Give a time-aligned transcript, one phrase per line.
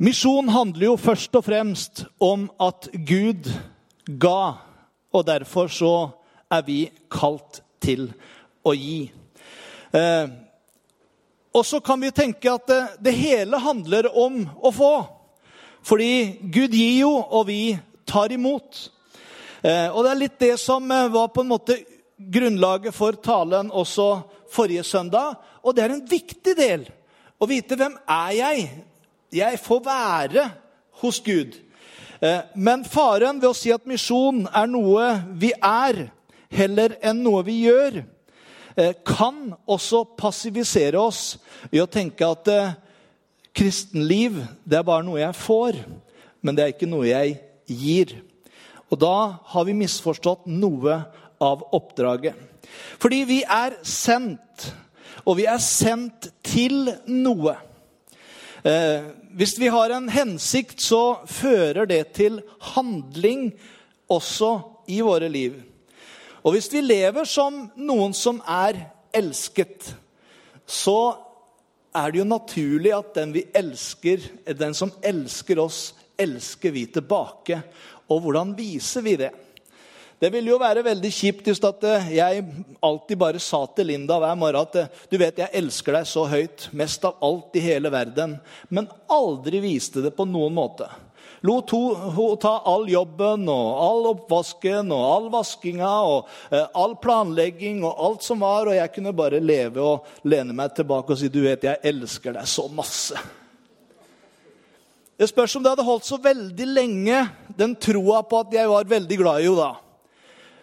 [0.00, 3.50] Misjon handler jo først og fremst om at Gud
[4.08, 4.56] ga,
[5.12, 5.92] og derfor så
[6.48, 6.78] er vi
[7.12, 8.06] kalt til
[8.64, 9.10] å gi.
[9.92, 10.32] Eh,
[11.52, 14.94] og så kan vi tenke at det, det, hele handler om å få.
[15.84, 17.76] Fordi Gud gir jo, og vi
[18.08, 18.86] tar imot.
[19.60, 21.76] Eh, og det er litt det som eh, var på en måte
[22.16, 24.14] grunnlaget for talen også
[24.48, 25.36] forrige søndag.
[25.60, 26.88] Og det er en viktig del
[27.36, 28.70] å vite hvem er jeg
[29.32, 30.46] jeg får være
[31.02, 31.58] hos Gud.
[32.20, 35.06] Eh, men faren ved å si at misjon er noe
[35.40, 36.08] vi er,
[36.50, 38.02] heller enn noe vi gjør,
[38.76, 41.38] eh, kan også passivisere oss
[41.72, 42.74] i å tenke at eh,
[43.56, 45.80] kristenliv det er bare noe jeg får,
[46.42, 48.18] men det er ikke noe jeg gir.
[48.90, 51.00] Og da har vi misforstått noe
[51.40, 52.36] av oppdraget.
[53.00, 54.68] Fordi vi er sendt,
[55.24, 57.56] og vi er sendt til noe.
[58.64, 62.40] Eh, hvis vi har en hensikt, så fører det til
[62.74, 63.50] handling
[64.10, 64.52] også
[64.92, 65.56] i våre liv.
[66.44, 68.78] Og hvis vi lever som noen som er
[69.16, 69.92] elsket,
[70.66, 71.00] så
[71.96, 74.22] er det jo naturlig at den vi elsker,
[74.56, 75.80] den som elsker oss,
[76.20, 77.62] elsker vi tilbake.
[78.10, 79.32] Og hvordan viser vi det?
[80.20, 82.42] Det ville jo være veldig kjipt hvis eh, jeg
[82.84, 86.26] alltid bare sa til Linda hver morgen at eh, du vet, jeg elsker deg så
[86.28, 88.34] høyt, mest av alt i hele verden,
[88.68, 90.90] men aldri viste det på noen måte.
[91.48, 97.80] Lot hun ta all jobben og all oppvasken og all vaskinga og eh, all planlegging
[97.80, 101.32] og alt som var, og jeg kunne bare leve og lene meg tilbake og si
[101.32, 103.16] du vet, jeg elsker deg så masse.
[105.16, 108.98] Det spørs om det hadde holdt så veldig lenge, den troa på at jeg var
[108.98, 109.76] veldig glad i henne da.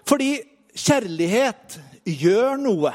[0.07, 0.37] Fordi
[0.77, 2.93] kjærlighet gjør noe.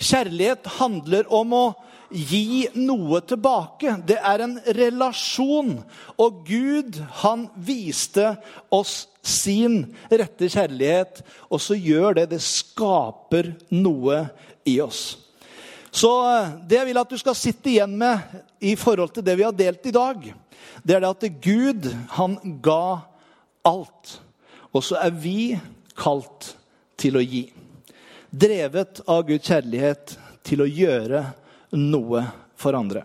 [0.00, 1.64] Kjærlighet handler om å
[2.10, 3.96] gi noe tilbake.
[4.06, 5.76] Det er en relasjon.
[6.20, 8.34] Og Gud, han viste
[8.72, 11.20] oss sin rette kjærlighet,
[11.52, 14.22] og så gjør det Det skaper noe
[14.64, 15.18] i oss.
[15.90, 18.22] Så eh, det jeg vil at du skal sitte igjen med
[18.62, 20.30] i forhold til det vi har delt i dag,
[20.86, 23.02] det er det at Gud, han ga
[23.66, 24.20] alt.
[24.70, 25.58] Og så er vi
[25.96, 26.54] kalt
[27.00, 27.46] til å gi.
[28.30, 30.14] Drevet av Guds kjærlighet
[30.46, 31.24] til å gjøre
[31.78, 32.24] noe
[32.58, 33.02] for andre.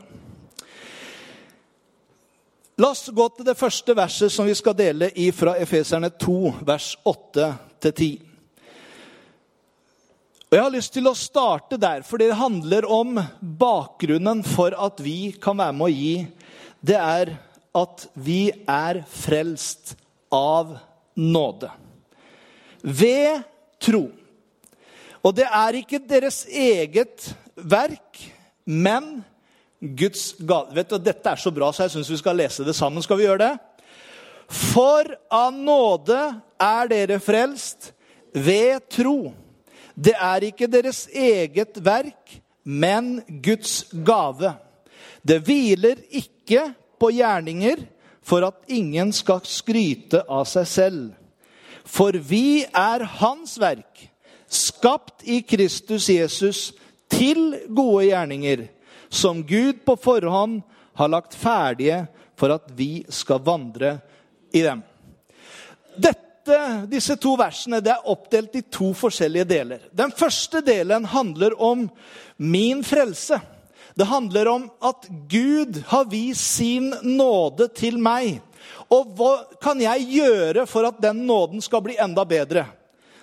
[2.75, 6.39] La oss gå til det første verset som vi skal dele i fra Efeserne 2,
[6.67, 8.17] vers 8-10.
[10.45, 14.99] Og Jeg har lyst til å starte der, for det handler om bakgrunnen for at
[15.03, 16.17] vi kan være med å gi.
[16.85, 17.33] Det er
[17.75, 19.95] at vi er frelst
[20.35, 20.75] av
[21.15, 21.71] nåde
[22.85, 23.41] ved
[23.81, 24.07] tro.
[25.25, 28.21] Og det er ikke deres eget verk,
[28.65, 29.23] men
[29.81, 30.73] Guds gave.
[30.77, 33.03] Vet du, Dette er så bra, så jeg syns vi skal lese det sammen.
[33.03, 33.53] Skal vi gjøre det?
[34.45, 36.19] For av nåde
[36.61, 37.89] er dere frelst
[38.35, 39.33] ved tro.
[39.95, 44.53] Det er ikke deres eget verk, men Guds gave.
[45.25, 46.67] Det hviler ikke
[47.01, 47.81] på gjerninger
[48.25, 51.05] for at ingen skal skryte av seg selv.
[51.85, 54.07] For vi er Hans verk,
[54.49, 56.71] skapt i Kristus Jesus
[57.11, 58.67] til gode gjerninger,
[59.09, 60.61] som Gud på forhånd
[60.97, 62.05] har lagt ferdige
[62.39, 63.97] for at vi skal vandre
[64.55, 64.81] i dem.
[65.95, 66.59] Dette,
[66.91, 69.85] disse to versene det er oppdelt i to forskjellige deler.
[69.95, 71.87] Den første delen handler om
[72.37, 73.39] min frelse.
[73.95, 78.41] Det handler om at Gud har vist sin nåde til meg.
[78.93, 79.31] Og hva
[79.61, 82.65] kan jeg gjøre for at den nåden skal bli enda bedre?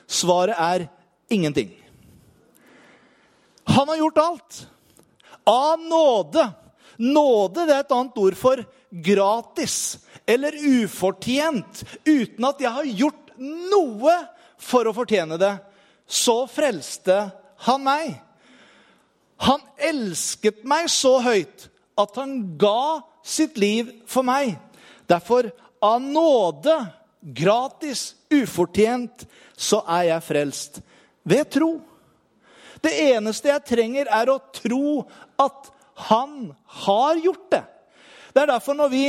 [0.07, 0.87] Svaret er
[1.33, 1.71] ingenting.
[3.65, 4.67] Han har gjort alt.
[5.49, 6.49] Av nåde.
[6.97, 8.63] Nåde det er et annet ord for
[8.93, 9.77] gratis
[10.29, 11.83] eller ufortjent.
[12.05, 14.17] Uten at jeg har gjort noe
[14.63, 15.55] for å fortjene det.
[16.07, 17.25] Så frelste
[17.67, 18.19] han meg.
[19.43, 21.67] Han elsket meg så høyt
[21.99, 24.55] at han ga sitt liv for meg.
[25.11, 25.51] Derfor,
[25.83, 26.77] av nåde,
[27.23, 29.27] gratis, ufortjent,
[29.57, 30.81] så er jeg frelst
[31.29, 31.73] ved tro.
[32.83, 35.05] Det eneste jeg trenger, er å tro
[35.41, 35.71] at
[36.09, 36.51] han
[36.83, 37.63] har gjort det.
[38.33, 39.05] Det er derfor når vi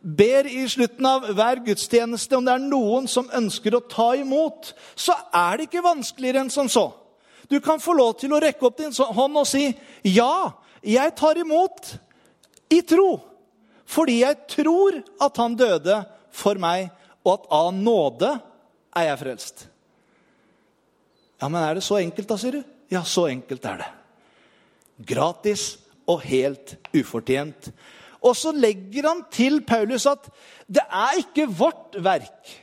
[0.00, 4.70] ber i slutten av hver gudstjeneste om det er noen som ønsker å ta imot,
[4.94, 6.86] så er det ikke vanskeligere enn som så.
[7.50, 9.74] Du kan få lov til å rekke opp din hånd og si,
[10.04, 10.52] 'Ja,
[10.82, 11.98] jeg tar imot
[12.70, 13.27] i tro.'
[13.88, 16.02] Fordi jeg tror at han døde
[16.34, 16.90] for meg,
[17.24, 18.30] og at av nåde
[18.96, 19.66] er jeg frelst.
[21.38, 22.62] Ja, men er det så enkelt, da, sier du?
[22.92, 23.88] Ja, så enkelt er det.
[25.08, 25.70] Gratis
[26.08, 27.70] og helt ufortjent.
[28.24, 30.26] Og så legger han til Paulus at
[30.66, 32.56] det er ikke vårt verk.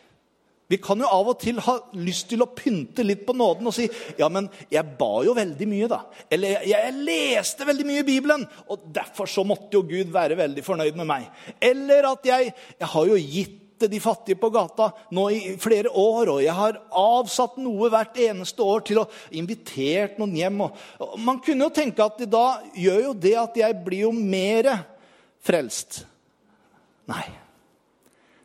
[0.67, 3.75] Vi kan jo av og til ha lyst til å pynte litt på nåden og
[3.75, 3.85] si
[4.17, 5.99] ja, men jeg ba jo veldig mye, da.
[6.31, 10.39] Eller jeg, jeg leste veldig mye i Bibelen, og derfor så måtte jo Gud være
[10.39, 11.29] veldig fornøyd med meg.
[11.61, 15.91] Eller at jeg, jeg har jo gitt til de fattige på gata nå i flere
[15.91, 20.65] år, og jeg har avsatt noe hvert eneste år til å invitert noen hjem.
[20.65, 24.71] Og man kunne jo tenke at da gjør jo det at jeg blir jo mer
[25.45, 26.05] frelst.
[27.11, 27.44] Nei.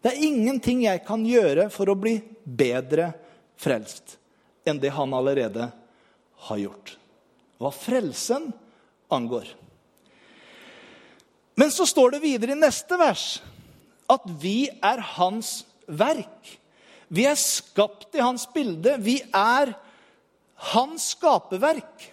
[0.01, 3.13] Det er ingenting jeg kan gjøre for å bli bedre
[3.61, 4.17] frelst
[4.69, 5.69] enn det han allerede
[6.49, 6.95] har gjort.
[7.61, 8.49] Hva frelsen
[9.13, 9.49] angår.
[11.61, 13.27] Men så står det videre i neste vers
[14.11, 16.57] at vi er hans verk.
[17.13, 18.97] Vi er skapt i hans bilde.
[19.03, 19.75] Vi er
[20.73, 22.09] hans skaperverk.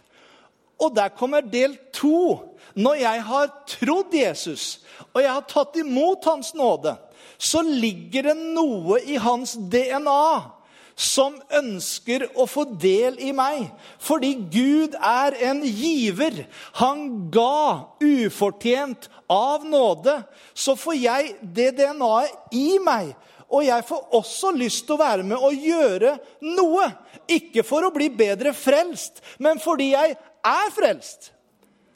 [0.83, 2.43] Og der kommer del to.
[2.77, 4.65] Når jeg har trodd Jesus,
[5.13, 6.93] og jeg har tatt imot hans nåde,
[7.37, 10.57] så ligger det noe i hans DNA
[10.97, 13.67] som ønsker å få del i meg.
[14.01, 16.47] Fordi Gud er en giver.
[16.81, 20.15] Han ga ufortjent av nåde.
[20.57, 23.13] Så får jeg det DNA-et i meg.
[23.47, 26.17] Og jeg får også lyst til å være med og gjøre
[26.57, 26.89] noe.
[27.29, 31.31] Ikke for å bli bedre frelst, men fordi jeg er frelst.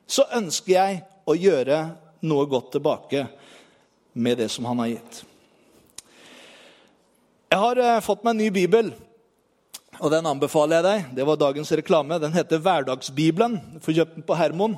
[0.08, 1.82] Så ønsker jeg å gjøre
[2.28, 3.26] noe godt tilbake
[4.14, 5.22] med det som han har gitt.
[7.52, 8.90] Jeg har uh, fått meg en ny bibel,
[10.00, 11.08] og den anbefaler jeg deg.
[11.18, 12.16] Det var dagens reklame.
[12.24, 13.58] Den heter Hverdagsbibelen.
[13.74, 14.78] Du får kjøpt den på Hermon.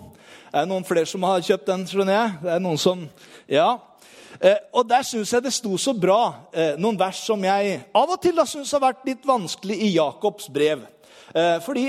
[0.49, 1.83] Er det noen flere som har kjøpt den?
[1.85, 2.31] skjønner jeg?
[2.41, 3.03] Det er noen som,
[3.45, 3.67] ja.
[4.41, 6.17] Eh, og Der syns jeg det sto så bra
[6.49, 9.93] eh, noen vers som jeg av og til har syntes har vært litt vanskelig i
[9.99, 10.81] Jakobs brev.
[11.29, 11.87] Eh, fordi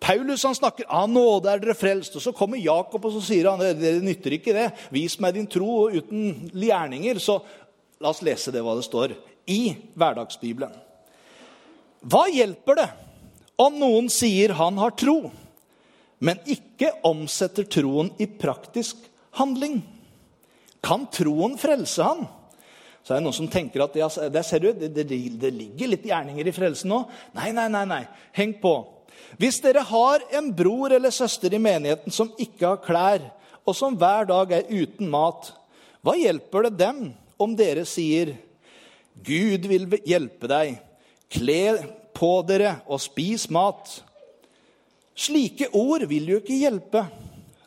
[0.00, 2.16] Paulus han snakker av nåde er dere frelst.
[2.16, 4.70] og Så kommer Jakob og så sier han, det nytter ikke det.
[4.96, 7.20] Vis meg din tro uten gjerninger.
[7.20, 7.42] Så
[8.00, 10.74] la oss lese det hva det står i Hverdagsbibelen.
[12.06, 12.88] Hva hjelper det
[13.62, 15.30] om noen sier han har tro,
[16.18, 19.00] men ikke omsetter troen i praktisk
[19.38, 19.80] handling?
[20.84, 22.26] Kan troen frelse han?
[23.06, 25.04] Så er det noen som tenker at ja, du, det, det,
[25.38, 27.04] det ligger litt gjerninger i frelsen nå.
[27.38, 28.02] Nei, nei, nei, nei.
[28.34, 28.80] Heng på.
[29.38, 33.28] Hvis dere har en bror eller søster i menigheten som ikke har klær,
[33.66, 35.52] og som hver dag er uten mat,
[36.02, 37.00] hva hjelper det dem
[37.42, 38.34] om dere sier
[39.24, 40.76] Gud vil hjelpe deg.
[41.32, 41.62] Kle
[42.16, 43.90] på dere og spis mat.
[45.16, 47.06] Slike ord vil jo ikke hjelpe.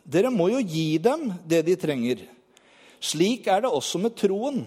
[0.06, 2.22] Dere må jo gi dem det de trenger.
[3.00, 4.63] Slik er det også med troen.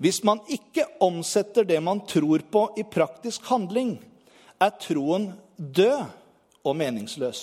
[0.00, 3.98] Hvis man ikke omsetter det man tror på, i praktisk handling,
[4.60, 6.06] er troen død
[6.64, 7.42] og meningsløs.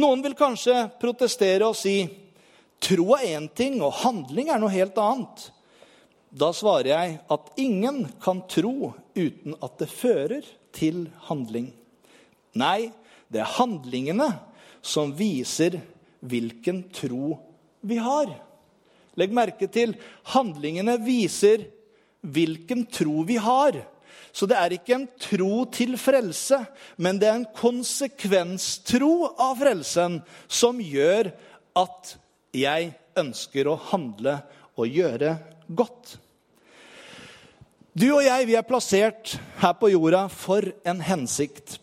[0.00, 2.00] Noen vil kanskje protestere og si
[2.82, 5.50] tro er én ting, og handling er noe helt annet.
[6.32, 11.68] Da svarer jeg at ingen kan tro uten at det fører til handling.
[12.56, 12.88] Nei,
[13.28, 14.30] det er handlingene
[14.80, 15.76] som viser
[16.24, 17.36] hvilken tro
[17.84, 18.32] vi har.
[19.20, 19.92] Legg merke til
[20.32, 21.66] handlingene viser
[22.24, 23.82] hvilken tro vi har.
[24.32, 26.62] Så det er ikke en tro til frelse,
[26.96, 31.28] men det er en konsekvenstro av frelsen som gjør
[31.76, 32.14] at
[32.56, 34.38] jeg ønsker å handle
[34.80, 35.36] og gjøre
[35.68, 36.16] godt.
[37.92, 41.76] Du og jeg vi er plassert her på jorda for en hensikt.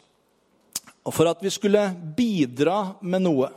[1.05, 1.83] Og for at vi skulle
[2.17, 3.51] bidra med noe.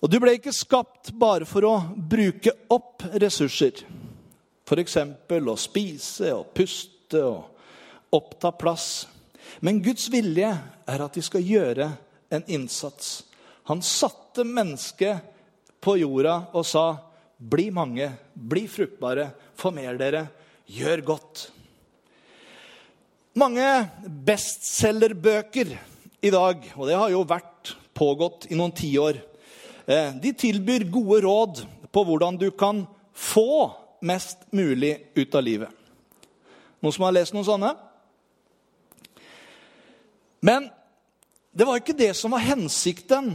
[0.00, 3.82] Og du ble ikke skapt bare for å bruke opp ressurser.
[4.62, 4.96] F.eks.
[5.26, 9.08] å spise og puste og oppta plass.
[9.66, 11.90] Men Guds vilje er at vi skal gjøre
[12.30, 13.24] en innsats.
[13.66, 15.26] Han satte mennesket
[15.82, 16.92] på jorda og sa
[17.36, 20.28] bli mange, bli fruktbare, former dere,
[20.70, 21.48] gjør godt.
[23.38, 23.66] Mange
[24.26, 25.74] bestselgerbøker
[26.22, 29.20] i dag, og det har jo vært pågått i noen tiår,
[29.86, 31.62] eh, de tilbyr gode råd
[31.92, 33.70] på hvordan du kan få
[34.02, 35.70] mest mulig ut av livet.
[36.80, 37.74] Noen som har lest noen sånne?
[40.40, 40.70] Men
[41.52, 43.34] det var ikke det som var hensikten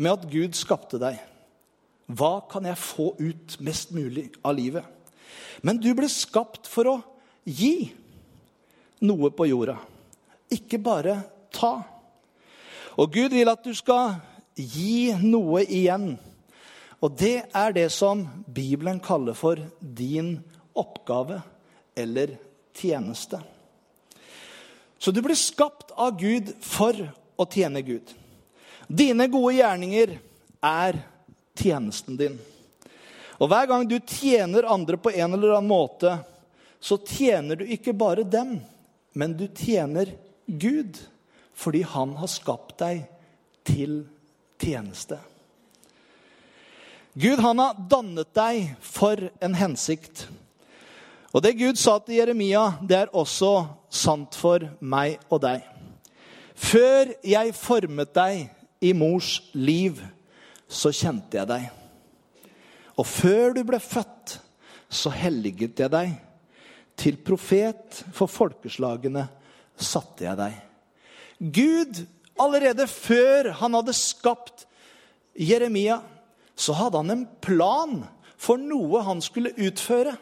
[0.00, 1.20] med at Gud skapte deg.
[2.10, 4.84] Hva kan jeg få ut mest mulig av livet?
[5.62, 6.96] Men du ble skapt for å
[7.44, 7.90] gi
[9.04, 9.76] noe på jorda,
[10.52, 11.16] ikke bare
[11.54, 11.78] ta.
[13.00, 14.18] Og Gud vil at du skal
[14.56, 16.12] gi noe igjen.
[17.00, 20.34] Og det er det som Bibelen kaller for din
[20.76, 21.40] oppgave
[21.96, 22.36] eller
[22.76, 23.40] tjeneste.
[25.00, 26.96] Så du blir skapt av Gud for
[27.40, 28.04] å tjene Gud.
[28.84, 30.18] Dine gode gjerninger
[30.60, 30.98] er
[31.56, 32.36] tjenesten din.
[33.40, 36.18] Og hver gang du tjener andre på en eller annen måte,
[36.80, 38.58] så tjener du ikke bare dem,
[39.12, 40.12] men du tjener
[40.46, 41.00] Gud.
[41.56, 43.02] Fordi han har skapt deg
[43.68, 44.04] til
[44.60, 45.18] tjeneste.
[47.12, 50.28] Gud han har dannet deg for en hensikt.
[51.34, 55.66] Og det Gud sa til Jeremia, det er også sant for meg og deg.
[56.54, 58.48] Før jeg formet deg
[58.84, 60.00] i mors liv,
[60.68, 61.79] så kjente jeg deg.
[63.00, 64.36] Og før du ble født,
[64.90, 66.14] så helliget jeg deg.
[67.00, 69.24] Til profet for folkeslagene
[69.80, 70.56] satte jeg deg.
[71.40, 72.02] Gud,
[72.40, 74.66] allerede før han hadde skapt
[75.32, 76.02] Jeremia,
[76.52, 78.02] så hadde han en plan
[78.40, 80.12] for noe han skulle utføre.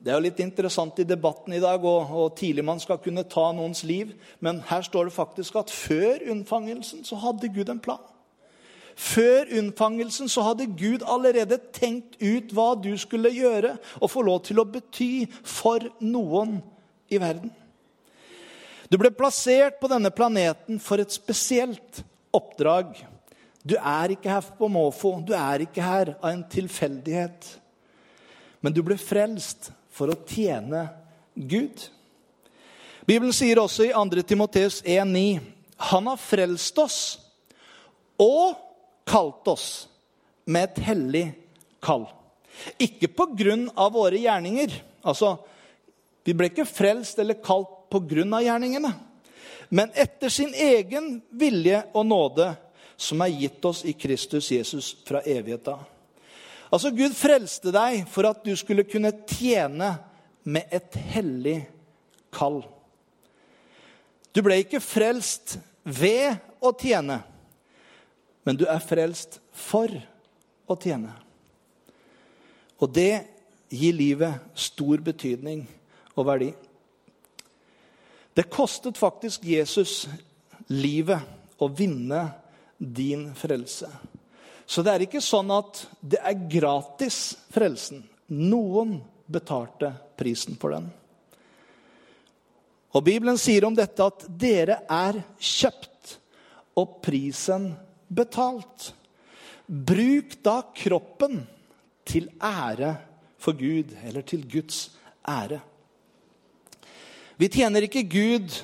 [0.00, 3.26] Det er jo litt interessant i debatten i dag, og, og tidlig man skal kunne
[3.28, 4.14] ta noens liv.
[4.40, 8.04] Men her står det faktisk at før unnfangelsen så hadde Gud en plan.
[8.96, 14.42] Før unnfangelsen så hadde Gud allerede tenkt ut hva du skulle gjøre og få lov
[14.48, 16.58] til å bety for noen
[17.10, 17.52] i verden.
[18.90, 22.02] Du ble plassert på denne planeten for et spesielt
[22.34, 22.96] oppdrag.
[23.62, 27.46] Du er ikke her på måfå, du er ikke her av en tilfeldighet.
[28.60, 30.88] Men du ble frelst for å tjene
[31.34, 31.86] Gud.
[33.06, 34.24] Bibelen sier også i 2.
[34.26, 35.40] Timoteus 1,9.:
[35.90, 37.00] Han har frelst oss
[38.20, 38.58] og
[39.10, 39.68] kalt oss
[40.46, 41.26] med et hellig
[41.82, 42.06] kall.
[42.78, 44.72] Ikke på grunn av våre gjerninger.
[45.02, 45.34] Altså,
[46.24, 48.92] vi ble ikke frelst eller kalt på grunn av gjerningene,
[49.74, 52.52] men etter sin egen vilje og nåde,
[53.00, 55.80] som er gitt oss i Kristus Jesus fra evighet av.
[56.70, 59.94] Altså, Gud frelste deg for at du skulle kunne tjene
[60.46, 61.56] med et hellig
[62.34, 62.60] kall.
[64.30, 67.18] Du ble ikke frelst ved å tjene,
[68.44, 69.92] men du er frelst for
[70.70, 71.12] å tjene.
[72.80, 73.26] Og det
[73.70, 75.66] gir livet stor betydning
[76.16, 76.50] og verdi.
[78.34, 80.06] Det kostet faktisk Jesus
[80.70, 82.22] livet å vinne
[82.78, 83.90] din frelse.
[84.70, 88.04] Så det er ikke sånn at det er gratis, frelsen.
[88.30, 90.86] Noen betalte prisen for den.
[92.94, 96.16] Og Bibelen sier om dette at dere er kjøpt,
[96.78, 97.72] og prisen
[98.10, 98.90] betalt.
[99.66, 101.44] Bruk da kroppen
[102.04, 102.96] til ære
[103.40, 104.90] for Gud, eller til Guds
[105.28, 105.60] ære.
[107.40, 108.58] Vi tjener ikke Gud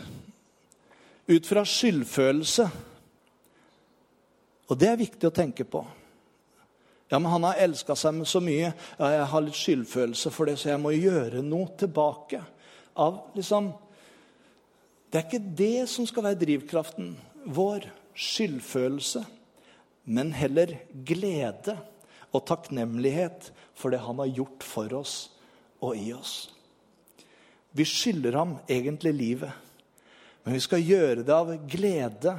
[1.33, 2.69] ut fra skyldfølelse
[4.67, 5.83] og det er viktig å tenke på.
[7.07, 8.73] Ja, men han har elska seg med så mye.
[8.99, 12.43] Ja, jeg har litt skyldfølelse for det, så jeg må gjøre noe tilbake.
[12.99, 13.75] Av liksom
[15.07, 17.13] Det er ikke det som skal være drivkraften
[17.55, 17.87] vår.
[18.17, 19.23] Skyldfølelse.
[20.07, 21.77] Men heller glede
[22.31, 25.15] og takknemlighet for det han har gjort for oss
[25.83, 26.35] og i oss.
[27.77, 29.51] Vi skylder ham egentlig livet,
[30.45, 32.37] men vi skal gjøre det av glede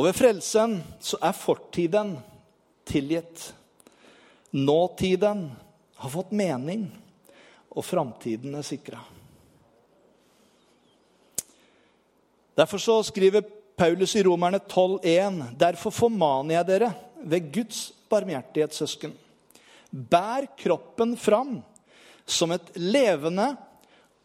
[0.00, 2.14] og ved frelsen så er fortiden
[2.88, 3.50] tilgitt.
[4.56, 5.50] Nåtiden
[6.00, 6.86] har fått mening,
[7.68, 9.02] og framtiden er sikra.
[12.56, 13.44] Derfor så skriver
[13.80, 16.88] Paulus i Romerne 12,1.: Derfor formaner jeg dere
[17.32, 17.78] ved Guds
[18.12, 19.14] barmhjertighet, søsken.
[19.88, 21.54] Bær kroppen fram
[22.28, 23.46] som et levende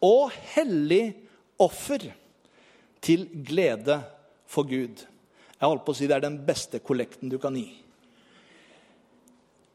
[0.04, 1.14] og hellig
[1.56, 2.04] offer
[3.00, 3.96] til glede
[4.44, 5.00] for Gud.
[5.56, 7.70] Jeg holdt på å si Det er den beste kollekten du kan gi.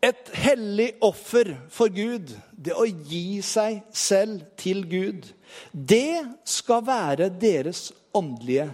[0.05, 5.25] Et hellig offer for Gud, det å gi seg selv til Gud,
[5.73, 8.69] det skal være deres åndelige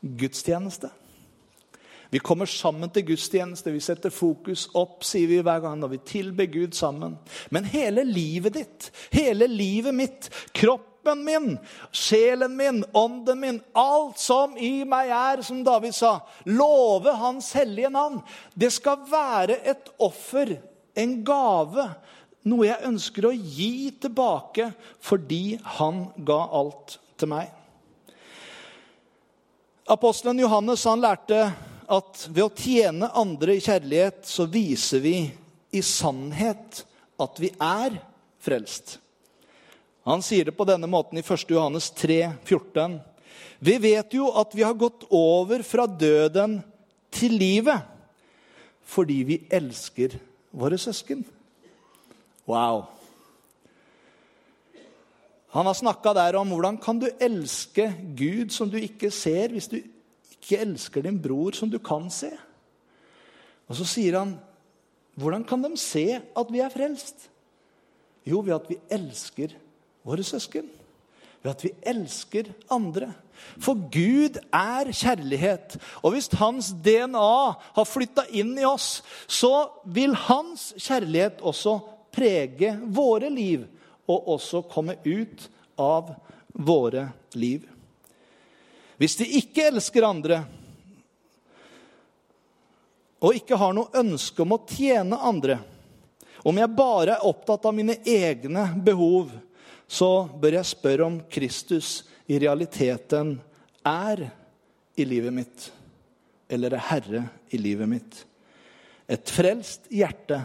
[0.00, 0.90] gudstjeneste.
[2.10, 6.04] Vi kommer sammen til gudstjeneste, vi setter fokus opp, sier vi hver gang når vi
[6.06, 7.16] tilber Gud sammen.
[7.50, 11.56] Men hele livet ditt, hele livet mitt, kroppen min,
[11.90, 16.20] sjelen min, ånden min, alt som i meg er, som David sa.
[16.46, 18.22] Love Hans hellige navn.
[18.54, 20.56] Det skal være et offer,
[20.96, 21.90] en gave.
[22.46, 24.70] Noe jeg ønsker å gi tilbake
[25.02, 27.50] fordi han ga alt til meg.
[29.88, 31.44] Apostelen Johannes han lærte
[31.86, 35.14] at ved å tjene andre i kjærlighet, så viser vi
[35.70, 36.80] i sannhet
[37.22, 37.94] at vi er
[38.42, 38.96] frelst.
[40.10, 41.46] Han sier det på denne måten i 1.
[41.54, 42.98] Johannes 3, 14.
[43.62, 46.58] Vi vet jo at vi har gått over fra døden
[47.14, 47.94] til livet
[48.90, 50.18] fordi vi elsker
[50.50, 51.22] våre søsken.
[52.46, 52.88] Wow.
[55.56, 59.70] Han har snakka der om hvordan kan du elske Gud som du ikke ser, hvis
[59.72, 62.28] du ikke elsker din bror som du kan se.
[63.66, 64.34] Og så sier han,
[65.16, 67.30] hvordan kan de se at vi er frelst?
[68.26, 69.54] Jo, ved at vi elsker
[70.04, 70.68] våre søsken.
[71.40, 73.08] Ved at vi elsker andre.
[73.56, 75.78] For Gud er kjærlighet.
[76.02, 77.32] Og hvis hans DNA
[77.78, 81.78] har flytta inn i oss, så vil hans kjærlighet også
[82.12, 83.64] prege våre liv
[84.06, 86.14] og også komme ut av
[86.52, 87.66] våre liv.
[88.96, 90.40] Hvis de ikke elsker andre
[93.26, 95.58] og ikke har noe ønske om å tjene andre,
[96.46, 99.32] om jeg bare er opptatt av mine egne behov,
[99.88, 103.36] så bør jeg spørre om Kristus i realiteten
[103.86, 104.26] er
[104.98, 105.68] i livet mitt,
[106.48, 108.20] eller er herre i livet mitt.
[109.06, 110.42] Et frelst hjerte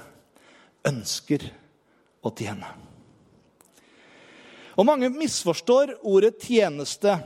[0.87, 1.45] ønsker
[2.21, 2.90] å tjene.
[4.77, 7.19] Og Mange misforstår ordet 'tjeneste'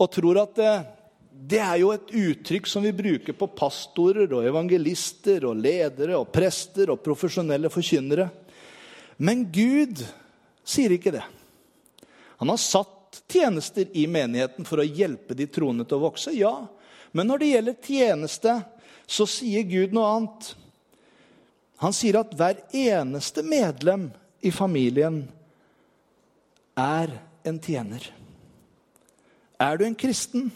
[0.00, 0.74] og tror at det,
[1.30, 6.30] det er jo et uttrykk som vi bruker på pastorer og evangelister og ledere og
[6.32, 8.30] prester og profesjonelle forkynnere.
[9.18, 10.00] Men Gud
[10.64, 11.24] sier ikke det.
[12.40, 16.54] Han har satt tjenester i menigheten for å hjelpe de troende til å vokse, ja.
[17.12, 18.54] Men når det gjelder tjeneste,
[19.10, 20.52] så sier Gud noe annet.
[21.82, 24.08] Han sier at hver eneste medlem
[24.40, 25.24] i familien
[26.80, 27.12] er
[27.46, 28.04] en tjener.
[29.60, 30.50] Er du en kristen,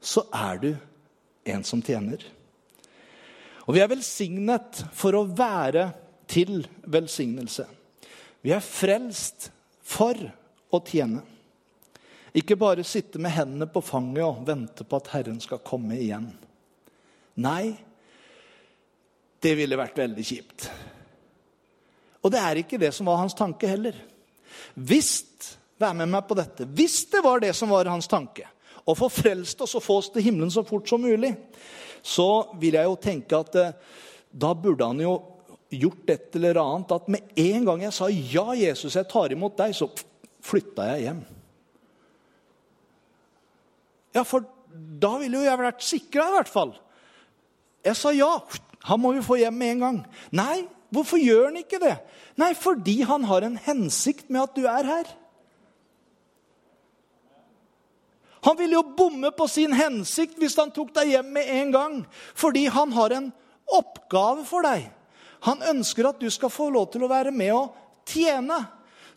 [0.00, 0.70] så er du
[1.48, 2.20] en som tjener.
[3.66, 5.88] Og vi er velsignet for å være
[6.30, 7.66] til velsignelse.
[8.44, 9.48] Vi er frelst
[9.86, 10.18] for
[10.70, 11.22] å tjene.
[12.36, 16.28] Ikke bare sitte med hendene på fanget og vente på at Herren skal komme igjen.
[17.40, 17.72] Nei,
[19.40, 20.68] det ville vært veldig kjipt.
[22.22, 23.96] Og det er ikke det som var hans tanke heller.
[24.74, 25.14] Hvis
[25.76, 26.64] Vær med meg på dette.
[26.72, 28.46] Hvis det var det som var hans tanke,
[28.86, 31.34] å få frelst oss og få oss til himmelen så fort som mulig,
[32.00, 33.74] så vil jeg jo tenke at eh,
[34.30, 35.16] da burde han jo
[35.74, 39.56] gjort et eller annet at med en gang jeg sa 'Ja, Jesus, jeg tar imot
[39.58, 39.90] deg', så
[40.40, 41.24] flytta jeg hjem.
[44.14, 46.72] Ja, for da ville jo jeg vært sikra, i hvert fall.
[47.84, 48.40] Jeg sa ja.
[48.86, 49.98] Han må vi få hjem med en gang.
[50.30, 51.94] Nei, hvorfor gjør han ikke det?
[52.40, 55.14] Nei, fordi han har en hensikt med at du er her.
[58.46, 61.96] Han ville jo bomme på sin hensikt hvis han tok deg hjem med en gang.
[62.38, 63.32] Fordi han har en
[63.74, 64.84] oppgave for deg.
[65.48, 67.74] Han ønsker at du skal få lov til å være med og
[68.06, 68.60] tjene.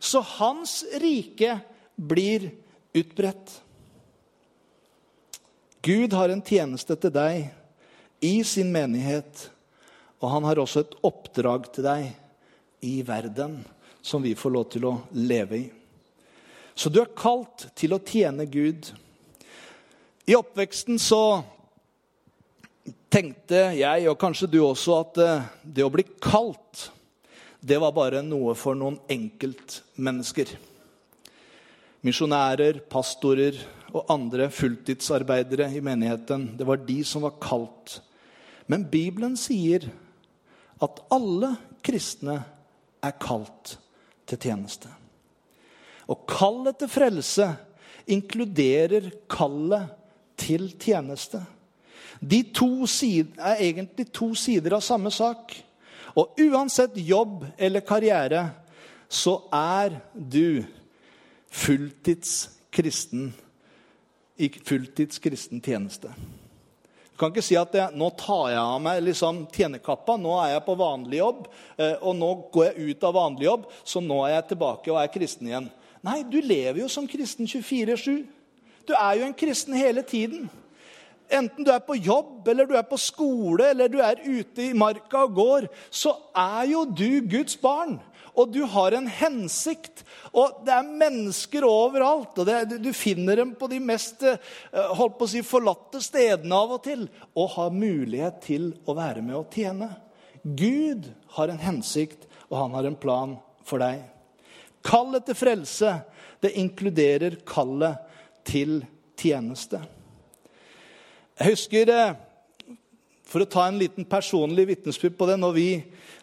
[0.02, 1.60] Så hans rike
[1.94, 2.48] blir
[2.96, 3.54] utbredt.
[5.80, 7.46] Gud har en tjeneste til deg
[8.26, 9.46] i sin menighet.
[10.20, 12.10] Og han har også et oppdrag til deg
[12.84, 13.60] i verden
[14.02, 15.66] som vi får lov til å leve i.
[16.74, 18.88] Så du er kalt til å tjene Gud.
[20.28, 21.42] I oppveksten så
[23.12, 26.90] tenkte jeg, og kanskje du også, at eh, det å bli kalt
[27.60, 30.54] det var bare noe for noen enkeltmennesker.
[32.06, 33.58] Misjonærer, pastorer
[33.92, 36.54] og andre fulltidsarbeidere i menigheten.
[36.56, 37.98] Det var de som var kalt.
[38.64, 39.90] Men Bibelen sier
[40.80, 42.38] at alle kristne
[43.00, 43.76] er kalt
[44.28, 44.90] til tjeneste.
[46.10, 47.48] Og kallet til frelse
[48.10, 49.90] inkluderer kallet
[50.40, 51.42] til tjeneste.
[52.20, 55.54] De to er egentlig to sider av samme sak.
[56.16, 58.50] Og uansett jobb eller karriere
[59.08, 60.64] så er du
[61.50, 63.30] fulltidskristen
[64.38, 66.12] i fulltidskristen tjeneste.
[67.20, 70.64] Kan ikke si at jeg, nå tar jeg av meg liksom tjenerkappa, nå er jeg
[70.64, 71.42] på vanlig jobb,
[71.76, 75.00] eh, og nå går jeg ut av vanlig jobb, så nå er jeg tilbake og
[75.02, 75.68] er kristen igjen.
[76.06, 78.22] Nei, du lever jo som kristen 24-7.
[78.88, 80.48] Du er jo en kristen hele tiden.
[81.30, 84.72] Enten du er på jobb, eller du er på skole, eller du er ute i
[84.74, 87.98] marka og går, så er jo du Guds barn.
[88.38, 90.04] Og du har en hensikt.
[90.30, 92.38] Og det er mennesker overalt.
[92.38, 94.38] og er, Du finner dem på de mest eh,
[94.98, 97.06] holdt på å si, forlatte stedene av og til.
[97.34, 99.90] Og har mulighet til å være med og tjene.
[100.42, 104.00] Gud har en hensikt, og han har en plan for deg.
[104.86, 105.98] Kallet til frelse,
[106.40, 108.00] det inkluderer kallet
[108.48, 108.80] til
[109.20, 109.82] tjeneste.
[111.40, 112.16] Jeg husker eh,
[113.30, 115.68] For å ta en liten personlig vitnesbyrd på det når, vi,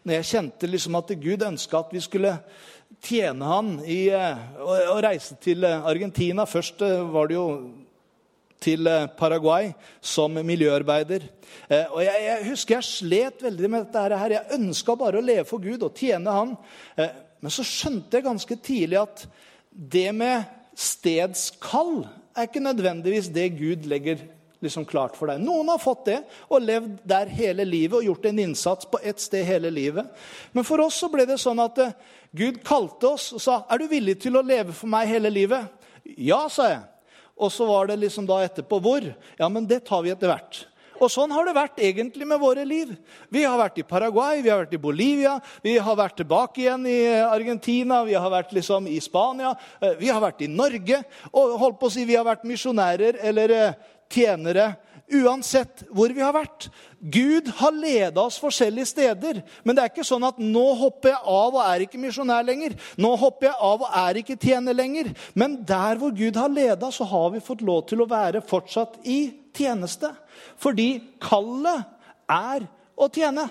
[0.03, 2.33] når jeg kjente liksom at Gud ønska at vi skulle
[3.03, 7.47] tjene han i, å, å reise til Argentina Først var det jo
[8.63, 8.89] til
[9.19, 9.69] Paraguay
[10.01, 11.27] som miljøarbeider.
[11.93, 14.33] Og jeg, jeg, husker jeg slet veldig med dette her.
[14.33, 16.55] Jeg ønska bare å leve for Gud og tjene Han.
[16.97, 19.27] Men så skjønte jeg ganske tidlig at
[19.69, 22.01] det med stedskall
[22.33, 24.25] er ikke nødvendigvis det Gud legger
[24.63, 25.41] liksom klart for deg.
[25.43, 26.17] Noen har fått det
[26.47, 30.07] og levd der hele livet og gjort en innsats på ett sted hele livet.
[30.51, 31.95] Men for oss så ble det sånn at eh,
[32.37, 35.67] Gud kalte oss og sa, 'Er du villig til å leve for meg hele livet?'
[36.05, 36.81] 'Ja', sa jeg.
[37.37, 39.13] Og så var det liksom da etterpå hvor.
[39.37, 40.65] Ja, men det tar vi etter hvert.
[40.97, 42.93] Og sånn har det vært egentlig med våre liv.
[43.29, 46.87] Vi har vært i Paraguay, vi har vært i Bolivia, vi har vært tilbake igjen
[46.89, 51.03] i Argentina, vi har vært liksom i Spania, eh, vi har vært i Norge.
[51.31, 53.77] Og holdt på å si vi har vært misjonærer eller eh,
[54.11, 54.73] tjenere
[55.07, 56.67] uansett hvor vi har vært.
[56.99, 59.41] Gud har leda oss forskjellige steder.
[59.63, 62.75] Men det er ikke sånn at nå hopper jeg av og er ikke misjonær lenger.
[62.99, 65.13] Nå hopper jeg av og er ikke tjener lenger.
[65.37, 68.99] Men der hvor Gud har leda, så har vi fått lov til å være fortsatt
[69.07, 69.21] i
[69.57, 70.11] tjeneste.
[70.59, 70.89] Fordi
[71.23, 71.87] kallet
[72.27, 72.67] er
[72.97, 73.47] å tjene.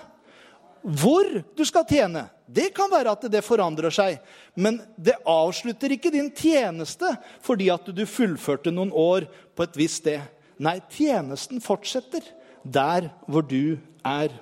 [0.87, 1.25] Hvor
[1.57, 4.21] du skal tjene, det kan være at det forandrer seg.
[4.55, 7.09] Men det avslutter ikke din tjeneste
[7.43, 9.25] fordi at du fullførte noen år
[9.57, 10.21] på et visst sted.
[10.57, 12.25] Nei, tjenesten fortsetter
[12.63, 14.33] der hvor du er.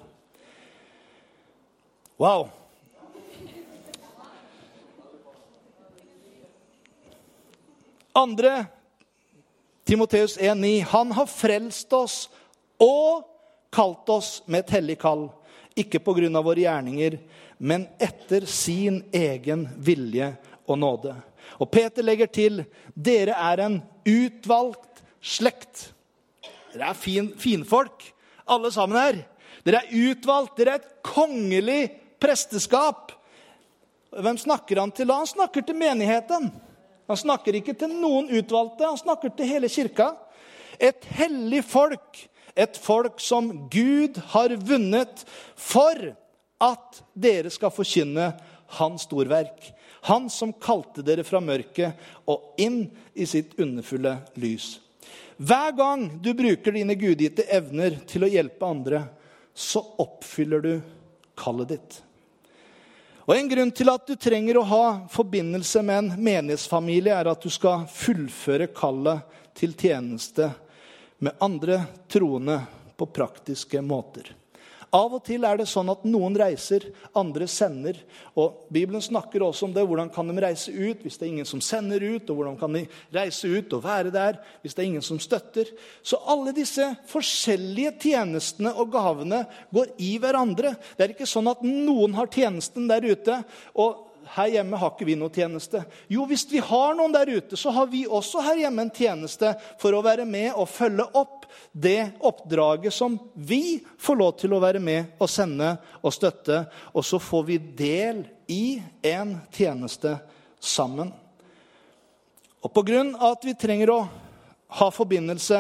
[2.19, 2.47] Wow.
[8.15, 8.65] Andre
[9.85, 10.81] Timoteus 1,9.
[10.81, 12.29] Han har frelst oss
[12.81, 13.25] og
[13.75, 15.27] kalt oss med et hellig kall.
[15.75, 16.29] Ikke pga.
[16.41, 17.19] våre gjerninger,
[17.57, 20.31] men etter sin egen vilje
[20.65, 21.15] og nåde.
[21.59, 22.63] Og Peter legger til
[22.95, 25.91] dere er en utvalgt slekt.
[26.75, 28.03] Dere er fin, finfolk,
[28.51, 29.21] alle sammen her.
[29.63, 30.57] Dere er utvalgt.
[30.59, 31.81] Dere er et kongelig
[32.19, 33.13] presteskap.
[34.11, 35.21] Hvem snakker han til da?
[35.21, 36.49] Han snakker til menigheten.
[37.07, 40.11] Han snakker ikke til noen utvalgte, han snakker til hele kirka.
[40.81, 42.23] Et hellig folk,
[42.57, 45.21] et folk som Gud har vunnet
[45.55, 46.01] for
[46.65, 48.31] at dere skal forkynne
[48.79, 49.69] hans storverk.
[50.09, 51.93] Han som kalte dere fra mørket
[52.29, 54.75] og inn i sitt underfulle lys.
[55.37, 59.01] Hver gang du bruker dine gudgitte evner til å hjelpe andre,
[59.53, 60.73] så oppfyller du
[61.35, 61.97] kallet ditt.
[63.25, 67.41] Og En grunn til at du trenger å ha forbindelse med en menighetsfamilie, er at
[67.41, 69.25] du skal fullføre kallet
[69.57, 70.51] til tjeneste
[71.25, 72.59] med andre troende
[72.95, 74.29] på praktiske måter.
[74.95, 76.85] Av og til er det sånn at noen reiser,
[77.17, 77.97] andre sender.
[78.39, 79.83] Og Bibelen snakker også om det.
[79.89, 82.29] Hvordan kan de reise ut hvis det er ingen som sender ut?
[82.29, 85.73] Og hvordan kan de reise ut og være der hvis det er ingen som støtter?
[86.05, 89.43] Så alle disse forskjellige tjenestene og gavene
[89.75, 90.75] går i hverandre.
[90.95, 93.41] Det er ikke sånn at noen har tjenesten der ute,
[93.75, 95.83] og her hjemme har ikke vi noen tjeneste.
[96.11, 99.53] Jo, hvis vi har noen der ute, så har vi også her hjemme en tjeneste
[99.81, 104.61] for å være med og følge opp det oppdraget som vi får lov til å
[104.63, 106.63] være med og sende og støtte.
[106.93, 110.17] Og så får vi del i en tjeneste
[110.59, 111.11] sammen.
[112.65, 113.99] Og på grunn av at vi trenger å
[114.79, 115.59] ha forbindelse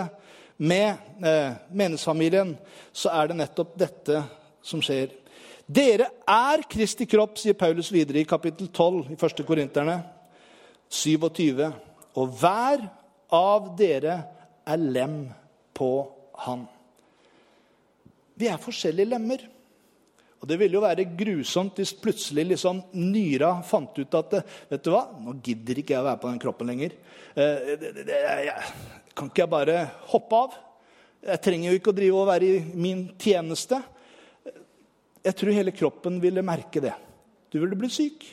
[0.57, 2.55] med eh, menighetsfamilien,
[2.95, 4.23] så er det nettopp dette
[4.65, 5.11] som skjer.
[5.65, 9.41] Dere er Kristi kropp, sier Paulus videre i kapittel 12 i 1.
[9.47, 9.97] Korinterne
[10.93, 11.65] 27.
[12.21, 12.85] Og hver
[13.33, 14.19] av dere
[14.61, 15.23] er lem
[15.73, 15.89] på
[16.45, 16.67] han.
[18.37, 19.41] Vi er forskjellige lemmer.
[20.43, 24.35] Og Det ville jo være grusomt hvis plutselig liksom nyra fant ut at
[24.69, 26.93] vet du hva, nå gidder ikke jeg å være på den kroppen lenger.
[27.33, 28.51] Eh,
[29.17, 29.79] kan ikke jeg bare
[30.11, 30.59] hoppe av?
[31.25, 33.81] Jeg trenger jo ikke å drive og være i min tjeneste.
[35.25, 36.93] Jeg tror hele kroppen ville merke det.
[37.49, 38.25] Du ville bli syk.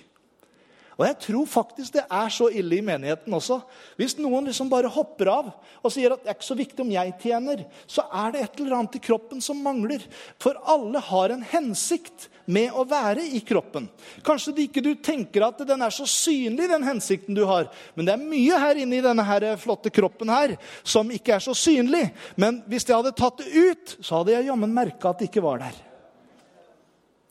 [0.99, 3.57] Og jeg tror faktisk det er så ille i menigheten også.
[3.97, 5.49] Hvis noen liksom bare hopper av
[5.83, 8.61] og sier at det er ikke så viktig om jeg tjener, så er det et
[8.61, 10.05] eller annet i kroppen som mangler.
[10.43, 13.89] For alle har en hensikt med å være i kroppen.
[14.27, 17.71] Kanskje ikke du tenker at den er så synlig, den hensikten du har.
[17.97, 21.43] Men det er mye her inne i denne her flotte kroppen her som ikke er
[21.43, 22.11] så synlig.
[22.37, 25.47] Men hvis jeg hadde tatt det ut, så hadde jeg jammen merka at det ikke
[25.49, 25.81] var der.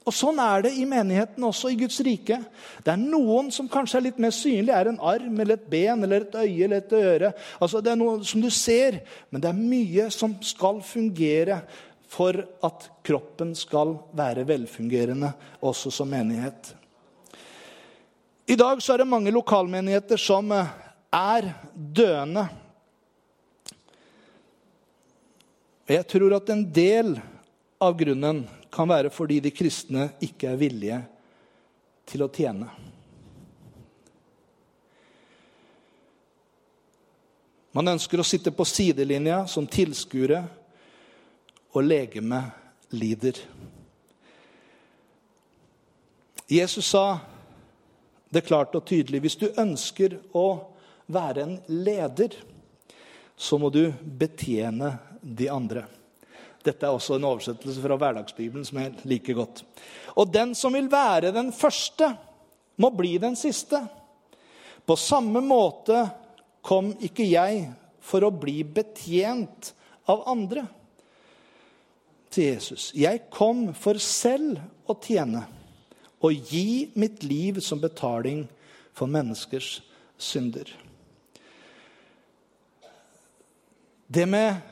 [0.01, 2.39] Og Sånn er det i menigheten også, i Guds rike.
[2.81, 6.01] Det er noen som kanskje er litt mer synlig, er en arm eller et ben
[6.07, 7.31] eller et øye eller et øre.
[7.61, 8.97] Altså Det er noe som du ser,
[9.29, 11.61] men det er mye som skal fungere
[12.11, 12.35] for
[12.65, 16.73] at kroppen skal være velfungerende også som menighet.
[18.51, 20.73] I dag så er det mange lokalmenigheter som eh,
[21.13, 22.47] er døende.
[25.91, 27.13] Jeg tror at en del
[27.81, 31.01] av grunnen kan være fordi de kristne ikke er villige
[32.07, 32.69] til å tjene.
[37.71, 40.43] Man ønsker å sitte på sidelinja som tilskuere,
[41.71, 43.37] og legemet lider.
[46.51, 47.21] Jesus sa
[48.27, 50.47] det klart og tydelig hvis du ønsker å
[51.11, 52.35] være en leder,
[53.39, 55.85] så må du betjene de andre.
[56.65, 59.63] Dette er også en oversettelse fra Hverdagsbibelen som jeg liker godt.
[60.15, 62.11] Og den som vil være den første,
[62.81, 63.81] må bli den siste.
[64.85, 66.03] På samme måte
[66.65, 67.65] kom ikke jeg
[68.01, 69.73] for å bli betjent
[70.09, 70.65] av andre
[72.31, 72.89] til Jesus.
[72.97, 75.43] Jeg kom for selv å tjene
[76.21, 78.45] og gi mitt liv som betaling
[78.93, 79.79] for menneskers
[80.21, 80.69] synder.
[84.11, 84.70] Det med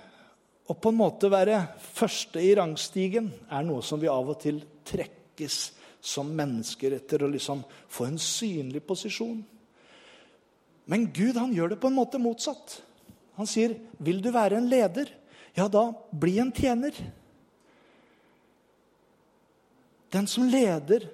[0.69, 4.61] å på en måte være første i rangstigen er noe som vi av og til
[4.85, 5.57] trekkes
[5.99, 9.41] som mennesker etter å liksom få en synlig posisjon.
[10.89, 12.79] Men Gud han gjør det på en måte motsatt.
[13.37, 15.09] Han sier, 'Vil du være en leder,
[15.55, 16.95] ja, da bli en tjener'.
[20.11, 21.09] Den som leder,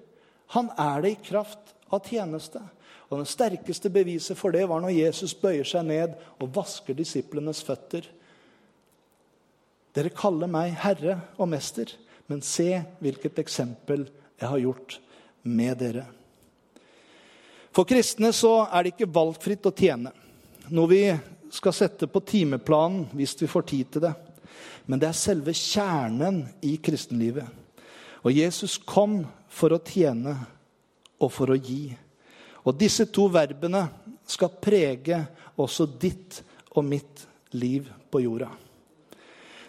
[0.48, 2.62] han er det i kraft av tjeneste.
[3.10, 7.64] Og Det sterkeste beviset for det var når Jesus bøyer seg ned og vasker disiplenes
[7.64, 8.08] føtter.
[9.96, 11.88] Dere kaller meg herre og mester,
[12.28, 14.04] men se hvilket eksempel
[14.36, 14.98] jeg har gjort
[15.48, 16.04] med dere.
[17.76, 20.12] For kristne så er det ikke valgfritt å tjene.
[20.76, 21.02] Noe vi
[21.54, 24.14] skal sette på timeplanen hvis vi får tid til det.
[24.86, 27.48] Men det er selve kjernen i kristenlivet.
[28.26, 30.36] Og Jesus kom for å tjene
[31.22, 31.94] og for å gi.
[32.66, 33.86] Og disse to verbene
[34.28, 35.22] skal prege
[35.62, 36.42] også ditt
[36.76, 38.50] og mitt liv på jorda.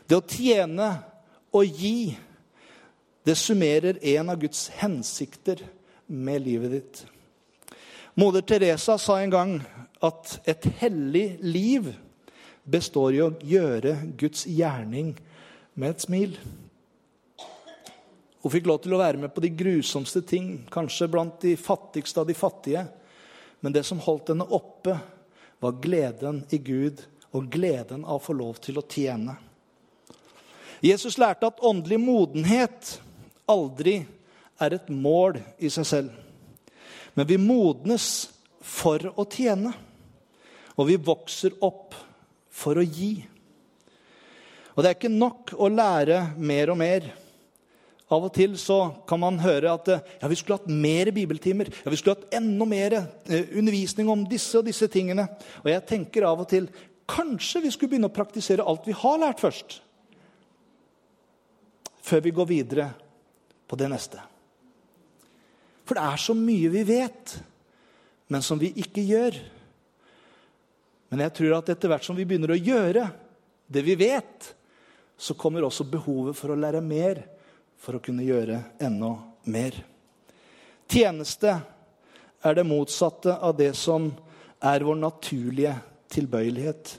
[0.06, 0.90] Det å tjene
[1.56, 2.14] og gi,
[3.26, 5.64] det summerer en av Guds hensikter
[6.06, 7.00] med livet ditt.
[8.14, 9.56] Moder Teresa sa en gang
[10.06, 11.88] at et hellig liv
[12.62, 15.10] består i å gjøre Guds gjerning
[15.74, 16.36] med et smil.
[18.42, 22.22] Hun fikk lov til å være med på de grusomste ting, kanskje blant de fattigste
[22.22, 22.84] av de fattige.
[23.58, 24.94] Men det som holdt henne oppe,
[25.58, 27.00] var gleden i Gud
[27.34, 29.34] og gleden av å få lov til å tjene.
[30.86, 32.96] Jesus lærte at åndelig modenhet
[33.50, 34.00] aldri
[34.60, 36.14] er et mål i seg selv.
[37.16, 38.08] Men vi modnes
[38.66, 39.72] for å tjene.
[40.76, 41.94] Og vi vokser opp
[42.52, 43.24] for å gi.
[44.74, 47.06] Og det er ikke nok å lære mer og mer.
[48.12, 51.72] Av og til så kan man høre at ja, vi skulle hatt mer bibeltimer.
[51.80, 55.24] Ja, vi skulle hatt enda mer eh, undervisning om disse og disse tingene.
[55.64, 56.68] Og jeg tenker av og til
[57.08, 59.80] kanskje vi skulle begynne å praktisere alt vi har lært først.
[62.06, 62.88] Før vi går videre
[63.66, 64.22] på det neste.
[65.86, 67.36] For det er så mye vi vet,
[68.30, 69.38] men som vi ikke gjør.
[71.10, 73.06] Men jeg tror at etter hvert som vi begynner å gjøre
[73.66, 74.52] det vi vet,
[75.16, 77.22] så kommer også behovet for å lære mer
[77.80, 79.14] for å kunne gjøre enda
[79.50, 79.78] mer.
[80.90, 81.54] Tjeneste
[82.46, 84.10] er det motsatte av det som
[84.62, 85.74] er vår naturlige
[86.12, 86.92] tilbøyelighet.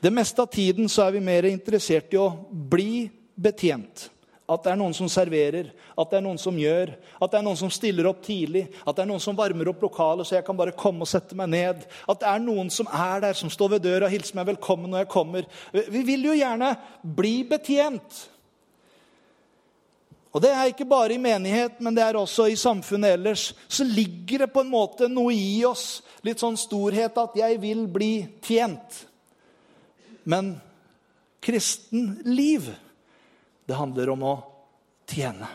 [0.00, 4.08] Det meste av tiden så er vi mer interessert i å bli betjent.
[4.44, 7.44] At det er noen som serverer, at det er noen som gjør, at det er
[7.46, 10.44] noen som stiller opp tidlig, at det er noen som varmer opp lokalet så jeg
[10.44, 11.86] kan bare komme og sette meg ned.
[12.04, 14.92] At det er noen som er der, som står ved døra og hilser meg velkommen
[14.92, 15.48] når jeg kommer.
[15.72, 16.74] Vi vil jo gjerne
[17.16, 18.20] bli betjent.
[20.34, 23.48] Og det er ikke bare i menighet, men det er også i samfunnet ellers.
[23.70, 27.86] Så ligger det på en måte noe i oss, litt sånn storhet, at jeg vil
[27.88, 29.04] bli tjent.
[30.28, 30.56] Men
[31.44, 32.66] kristen liv
[33.66, 34.34] det handler om å
[35.08, 35.48] tjene.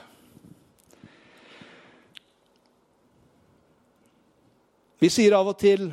[5.00, 5.92] Vi sier av og til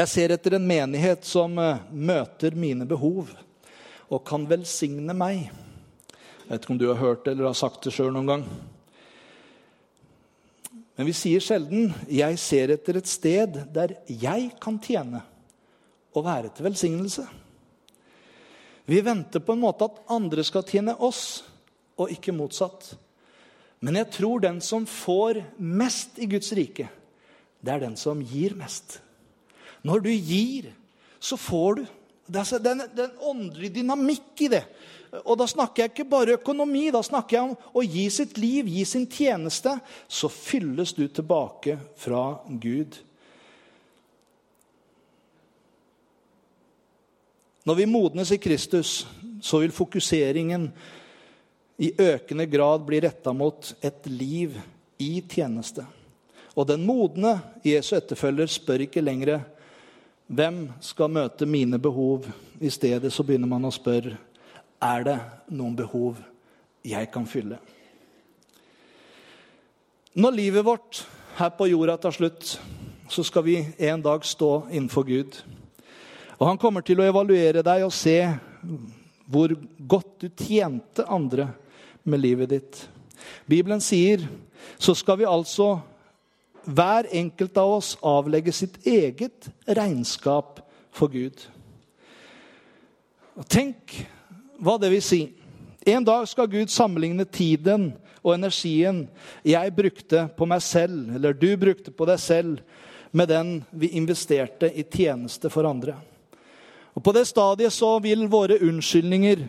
[0.00, 3.34] jeg ser etter en menighet som eh, møter mine behov
[4.08, 5.50] og kan velsigne meg.
[5.50, 8.46] Jeg vet ikke om du har hørt det eller har sagt det sjøl noen gang.
[10.96, 15.22] Men vi sier sjelden 'jeg ser etter et sted der jeg kan tjene
[16.14, 17.28] og være til velsignelse'.
[18.86, 21.42] Vi venter på en måte at andre skal tjene oss,
[22.00, 22.94] og ikke motsatt.
[23.80, 26.88] Men jeg tror den som får mest i Guds rike,
[27.60, 28.98] det er den som gir mest.
[29.84, 30.70] Når du gir,
[31.20, 31.84] så får du.
[32.30, 32.84] Det er en,
[33.26, 34.64] åndelig dynamikk i det.
[35.24, 38.68] Og da snakker jeg ikke bare økonomi, da snakker jeg om å gi sitt liv,
[38.70, 39.74] gi sin tjeneste.
[40.06, 43.00] Så fylles du tilbake fra Gud.
[47.70, 49.06] Når vi modnes i Kristus,
[49.40, 50.64] så vil fokuseringen
[51.78, 54.56] i økende grad bli retta mot et liv
[54.98, 55.84] i tjeneste.
[56.58, 59.44] Og den modne Jesu etterfølger spør ikke lenger
[60.26, 62.26] hvem skal møte mine behov.
[62.58, 64.18] I stedet så begynner man å spørre
[64.82, 65.16] er det
[65.54, 66.18] noen behov
[66.82, 67.60] jeg kan fylle.
[70.18, 71.04] Når livet vårt
[71.38, 72.58] her på jorda tar slutt,
[73.06, 75.42] så skal vi en dag stå innenfor Gud.
[76.40, 78.16] Og han kommer til å evaluere deg og se
[79.30, 81.50] hvor godt du tjente andre
[82.08, 82.80] med livet ditt.
[83.44, 84.24] Bibelen sier
[84.80, 85.74] så skal vi altså
[86.64, 90.62] hver enkelt av oss avlegge sitt eget regnskap
[90.96, 91.36] for Gud.
[93.36, 94.00] Og tenk
[94.60, 95.22] hva det vil si.
[95.88, 99.06] En dag skal Gud sammenligne tiden og energien
[99.46, 102.60] jeg brukte på meg selv, eller du brukte på deg selv,
[103.10, 105.96] med den vi investerte i tjeneste for andre.
[106.94, 109.46] Og På det stadiet så vil våre unnskyldninger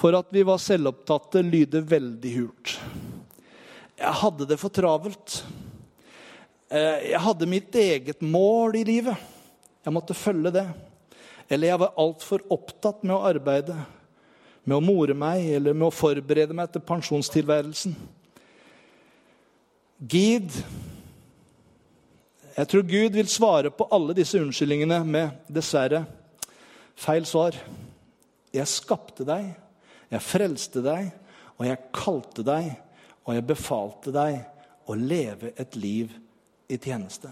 [0.00, 2.76] for at vi var selvopptatte, lyde veldig hult.
[4.00, 5.42] Jeg hadde det for travelt.
[6.72, 9.26] Eh, jeg hadde mitt eget mål i livet.
[9.84, 10.66] Jeg måtte følge det.
[11.50, 13.76] Eller jeg var altfor opptatt med å arbeide,
[14.64, 17.96] med å more meg eller med å forberede meg til pensjonstilværelsen.
[20.00, 20.54] Gid
[22.56, 26.02] Jeg tror Gud vil svare på alle disse unnskyldningene med dessverre
[27.00, 27.56] feil svar.
[28.52, 29.52] Jeg skapte deg,
[30.10, 31.10] jeg frelste deg,
[31.56, 32.72] og jeg kalte deg,
[33.24, 34.40] og jeg befalte deg
[34.90, 36.12] å leve et liv
[36.70, 37.30] i tjeneste.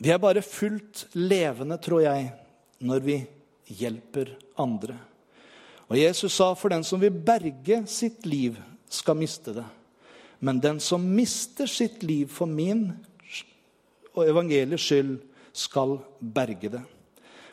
[0.00, 2.30] Vi er bare fullt levende, tror jeg,
[2.80, 3.18] når vi
[3.76, 4.96] hjelper andre.
[5.90, 8.56] Og Jesus sa for den som vil berge sitt liv,
[8.88, 9.66] skal miste det.
[10.40, 12.94] Men den som mister sitt liv for min
[14.14, 15.18] og evangeliets skyld,
[15.52, 16.82] skal berge det.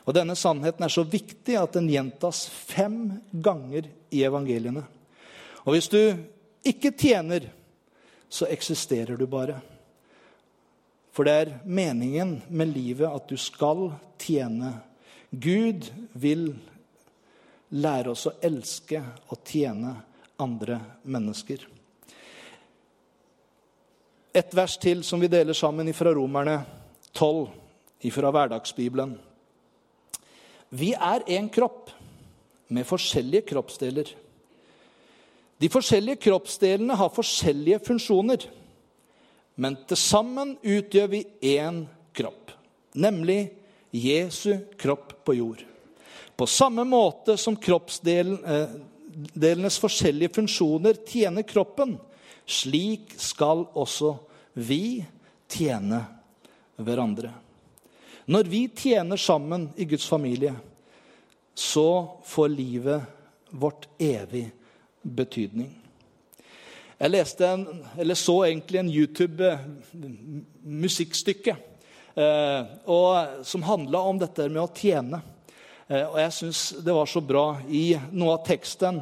[0.07, 4.85] Og Denne sannheten er så viktig at den gjentas fem ganger i evangeliene.
[5.65, 5.99] Og Hvis du
[6.63, 7.49] ikke tjener,
[8.29, 9.59] så eksisterer du bare.
[11.11, 13.89] For det er meningen med livet at du skal
[14.21, 14.75] tjene.
[15.31, 16.51] Gud vil
[17.73, 19.95] lære oss å elske og tjene
[20.39, 21.65] andre mennesker.
[24.37, 26.59] Et vers til som vi deler sammen fra Romerne
[27.17, 27.47] 12,
[28.13, 29.15] fra Hverdagsbibelen.
[30.69, 31.89] Vi er én kropp
[32.69, 34.05] med forskjellige kroppsdeler.
[35.57, 38.45] De forskjellige kroppsdelene har forskjellige funksjoner.
[39.57, 42.53] Men til sammen utgjør vi én kropp,
[42.93, 43.49] nemlig
[43.89, 45.65] Jesu kropp på jord.
[46.37, 51.97] På samme måte som kroppsdelenes forskjellige funksjoner tjener kroppen,
[52.45, 54.26] slik skal også
[54.57, 55.05] vi
[55.51, 55.99] tjene
[56.81, 57.29] hverandre.
[58.27, 60.55] Når vi tjener sammen i Guds familie,
[61.53, 63.01] så får livet
[63.49, 64.51] vårt evig
[65.01, 65.83] betydning.
[66.97, 67.11] Jeg
[67.45, 67.85] en,
[68.17, 71.55] så egentlig en YouTube-musikkstykke
[72.17, 72.61] eh,
[73.45, 75.21] som handla om dette med å tjene.
[75.87, 77.61] Eh, og jeg syns det var så bra.
[77.69, 79.01] I noe av teksten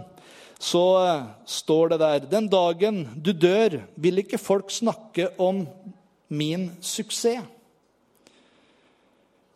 [0.60, 5.65] så eh, står det der Den dagen du dør, vil ikke folk snakke om
[6.28, 7.44] min suksess.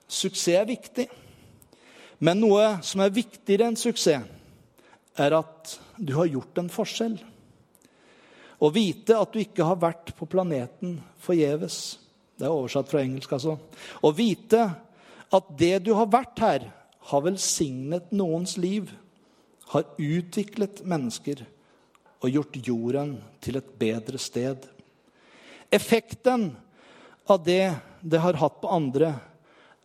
[0.09, 1.07] Suksess er viktig.
[2.19, 4.25] Men noe som er viktigere enn suksess,
[5.19, 7.17] er at du har gjort en forskjell.
[8.59, 11.99] Å vite at du ikke har vært på planeten forgjeves.
[12.39, 13.55] Det er oversatt fra engelsk, altså.
[14.03, 14.65] Å vite
[15.35, 16.67] at det du har vært her,
[17.09, 18.91] har velsignet noens liv,
[19.69, 21.43] har utviklet mennesker
[22.19, 24.65] og gjort jorden til et bedre sted.
[25.71, 26.49] Effekten
[27.29, 29.13] av det det har hatt på andre,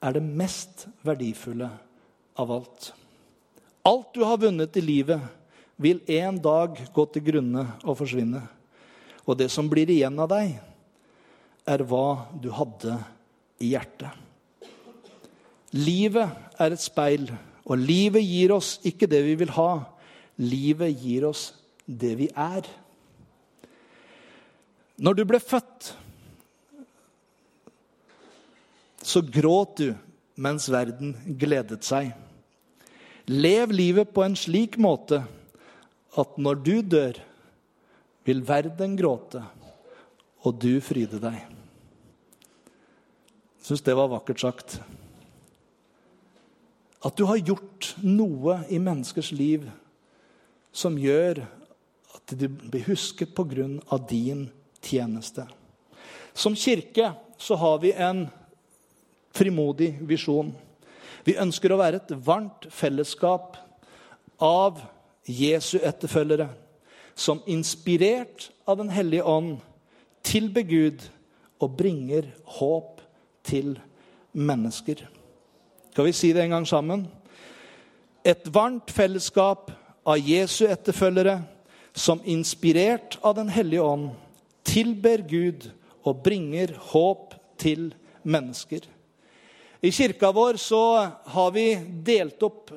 [0.04, 1.68] er det mest verdifulle
[2.40, 2.90] av alt.
[3.84, 5.20] Alt du har vunnet i livet,
[5.76, 8.42] vil en dag gå til grunne og forsvinne.
[9.26, 10.54] Og det som blir igjen av deg,
[11.64, 12.98] er hva du hadde
[13.64, 14.12] i hjertet.
[15.74, 17.26] Livet er et speil,
[17.64, 19.84] og livet gir oss ikke det vi vil ha.
[20.40, 21.52] Livet gir oss
[21.86, 22.66] det vi er.
[25.00, 25.94] Når du ble født,
[29.04, 29.88] så gråt du
[30.40, 32.12] mens verden gledet seg.
[33.30, 35.22] Lev livet på en slik måte
[36.20, 37.18] at når du dør,
[38.24, 39.42] vil verden gråte,
[40.44, 41.36] og du fryde deg.
[43.58, 44.78] Jeg syns det var vakkert sagt.
[47.04, 49.66] At du har gjort noe i menneskers liv
[50.74, 51.42] som gjør
[52.14, 53.98] at de blir husket pga.
[54.08, 54.50] din
[54.80, 55.46] tjeneste.
[56.32, 58.28] Som kirke så har vi en
[59.32, 60.52] frimodig visjon.
[61.24, 63.56] Vi ønsker å være et varmt fellesskap
[64.40, 64.80] av
[65.26, 66.48] Jesu etterfølgere
[67.14, 69.58] som inspirert av Den hellige ånd
[70.22, 71.04] tilber Gud
[71.60, 72.26] og bringer
[72.58, 73.00] håp
[73.44, 73.76] til
[74.32, 75.04] mennesker.
[75.94, 77.04] Skal vi si det en gang sammen?
[78.26, 79.68] Et varmt fellesskap
[80.02, 81.36] av Jesu etterfølgere
[81.94, 84.08] som inspirert av Den hellige ånd
[84.66, 85.68] tilber Gud
[86.02, 87.92] og bringer håp til
[88.26, 88.82] mennesker.
[89.86, 90.80] I kirka vår så
[91.30, 91.68] har vi
[92.02, 92.72] delt opp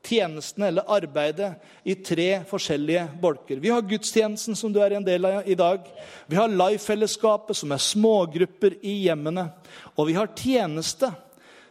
[0.00, 1.50] tjenestene eller arbeidet
[1.84, 3.60] i tre forskjellige bolker.
[3.60, 5.84] Vi har gudstjenesten, som du er en del av i dag.
[6.32, 9.50] Vi har live-fellesskapet, som er smågrupper i hjemmene.
[10.00, 11.12] Og vi har tjeneste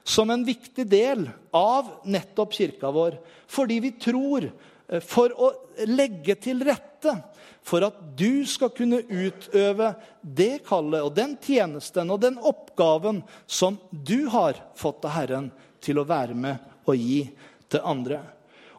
[0.03, 3.17] som en viktig del av nettopp kirka vår.
[3.47, 5.51] Fordi vi tror eh, for å
[5.87, 7.15] legge til rette
[7.63, 13.79] for at du skal kunne utøve det kallet og den tjenesten og den oppgaven som
[13.91, 15.49] du har fått av Herren
[15.83, 17.23] til å være med og gi
[17.71, 18.19] til andre.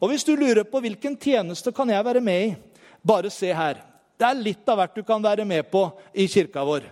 [0.04, 2.54] Og Hvis du lurer på hvilken tjeneste kan jeg være med i,
[3.00, 3.80] bare se her.
[4.20, 6.84] Det er litt av hvert du kan være med på i kirka vår.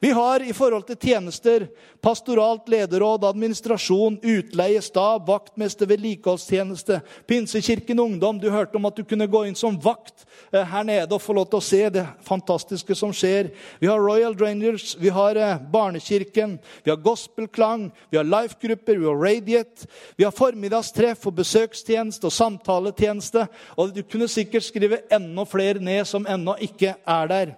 [0.00, 1.64] Vi har i forhold til tjenester
[2.02, 8.38] pastoralt lederråd, administrasjon, utleie, stab, vaktmester, vedlikeholdstjeneste, Pinsekirken Ungdom.
[8.38, 11.34] Du hørte om at du kunne gå inn som vakt eh, her nede og få
[11.34, 13.50] lov til å se det fantastiske som skjer.
[13.82, 19.10] Vi har Royal Rangers, vi har eh, Barnekirken, vi har gospelklang, vi har life-grupper, vi
[19.10, 19.90] har Radiate.
[20.16, 23.48] Vi har formiddagstreff og besøkstjeneste og samtaletjeneste.
[23.76, 27.54] Og du kunne sikkert skrive enda flere ned som ennå ikke er der.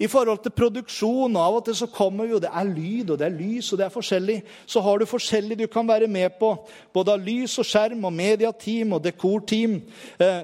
[0.00, 3.26] I forhold til produksjon Av og til så kommer jo, det er lyd og det
[3.26, 4.38] er lys og det er forskjellig.
[4.66, 6.54] Så har du forskjellig du kan være med på.
[6.94, 9.76] Både av lys og skjerm og mediateam og dekorteam.
[10.18, 10.42] Eh,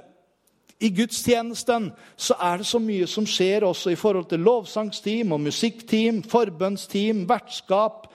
[0.76, 1.88] I gudstjenesten
[2.20, 7.24] så er det så mye som skjer også i forhold til lovsangsteam og musikkteam, forbønnsteam,
[7.28, 8.10] vertskap,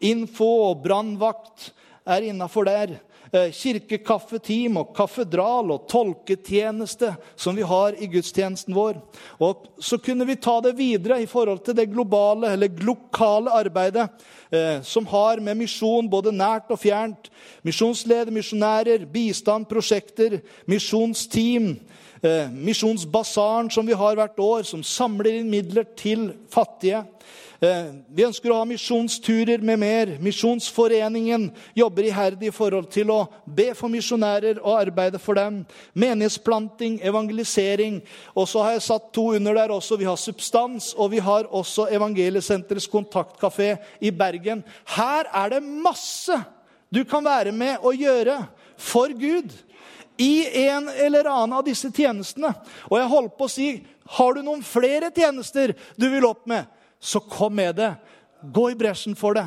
[0.00, 1.72] info og brannvakt
[2.08, 2.96] er innafor der.
[3.28, 9.02] Eh, kirkekaffeteam og kaffedral og tolketjeneste som vi har i gudstjenesten vår.
[9.44, 14.08] Og Så kunne vi ta det videre i forhold til det globale eller lokale arbeidet
[14.50, 17.28] eh, som har med misjon både nært og fjernt.
[17.62, 21.76] Misjonsleder, misjonærer, bistand, prosjekter, misjonsteam.
[22.22, 27.04] Eh, Misjonsbasaren som vi har hvert år, som samler inn midler til fattige.
[27.58, 30.10] Eh, vi ønsker å ha misjonsturer med mer.
[30.22, 35.64] Misjonsforeningen jobber iherdig i forhold til å be for misjonærer og arbeide for dem.
[35.98, 37.98] Menighetsplanting, evangelisering.
[38.38, 39.98] Og så har jeg satt to under der også.
[39.98, 44.62] Vi har Substans, og vi har også Evangeliesenterets kontaktkafé i Bergen.
[44.94, 46.38] Her er det masse
[46.94, 48.38] du kan være med og gjøre
[48.78, 49.50] for Gud
[50.18, 52.54] i en eller annen av disse tjenestene.
[52.86, 53.72] Og jeg holdt på å si
[54.14, 56.70] har du noen flere tjenester du vil opp med?
[57.00, 57.92] Så kom med det.
[58.42, 59.46] Gå i bresjen for det.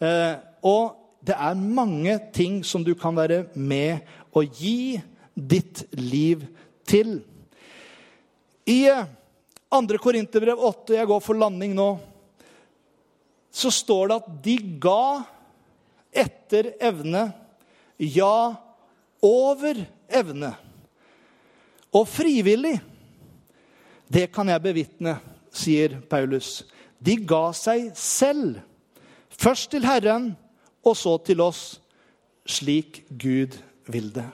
[0.00, 4.00] Eh, og det er mange ting som du kan være med
[4.36, 5.00] og gi
[5.34, 6.44] ditt liv
[6.88, 7.20] til.
[8.68, 8.84] I
[9.70, 9.80] 2.
[9.80, 11.90] Eh, Korinterbrev 8, jeg går for landing nå,
[13.50, 15.04] så står det at de ga
[16.10, 17.30] etter evne,
[17.98, 18.54] ja,
[19.22, 20.52] over evne.
[21.94, 22.78] Og frivillig,
[24.10, 25.16] det kan jeg bevitne,
[25.50, 26.60] sier Paulus.
[27.00, 28.60] De ga seg selv.
[29.40, 30.34] Først til Herren,
[30.84, 31.80] og så til oss,
[32.48, 33.56] slik Gud
[33.90, 34.26] vil det.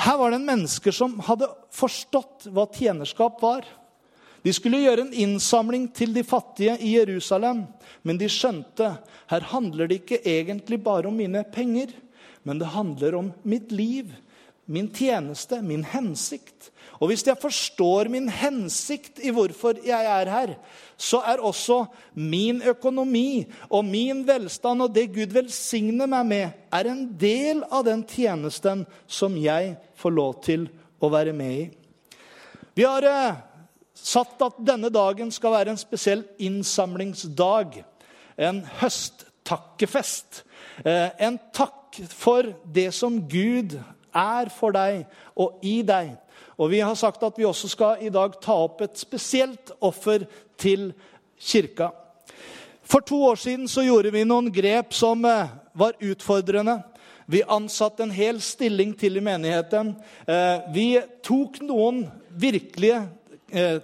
[0.00, 3.66] Her var det en mennesker som hadde forstått hva tjenerskap var.
[4.40, 7.66] De skulle gjøre en innsamling til de fattige i Jerusalem,
[8.02, 8.94] men de skjønte
[9.30, 11.92] her handler det ikke egentlig bare om mine penger,
[12.48, 14.08] men det handler om mitt liv,
[14.70, 16.70] min tjeneste, min hensikt.
[17.00, 20.54] Og hvis jeg forstår min hensikt i hvorfor jeg er her,
[21.00, 26.90] så er også min økonomi og min velstand og det Gud velsigner meg med, er
[26.90, 30.68] en del av den tjenesten som jeg får lov til
[31.00, 31.68] å være med i.
[32.76, 33.40] Vi har eh,
[33.96, 37.80] satt at denne dagen skal være en spesiell innsamlingsdag.
[38.40, 40.44] En høsttakkefest.
[40.84, 43.80] Eh, en takk for det som Gud
[44.14, 45.04] er for deg
[45.36, 46.14] og i deg.
[46.60, 50.26] Og vi har sagt at vi også skal i dag ta opp et spesielt offer
[50.60, 50.90] til
[51.40, 51.90] kirka.
[52.84, 56.80] For to år siden så gjorde vi noen grep som eh, var utfordrende.
[57.30, 59.94] Vi ansatte en hel stilling til i menigheten.
[60.26, 60.88] Eh, vi
[61.22, 62.02] tok noen
[62.34, 63.04] virkelige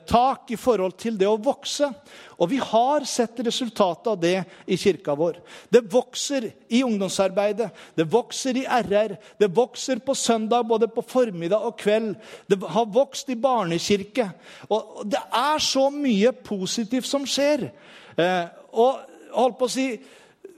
[0.06, 1.88] tak i forhold til det å vokse.
[2.36, 4.34] Og vi har sett resultatet av det
[4.68, 5.38] i kirka vår.
[5.72, 11.64] Det vokser i ungdomsarbeidet, det vokser i RR, det vokser på søndag både på formiddag
[11.64, 12.14] og kveld.
[12.46, 14.28] Det har vokst i barnekirke.
[14.68, 17.70] Og det er så mye positivt som skjer.
[18.16, 18.44] Eh,
[18.76, 19.00] og
[19.36, 19.88] holdt på å si,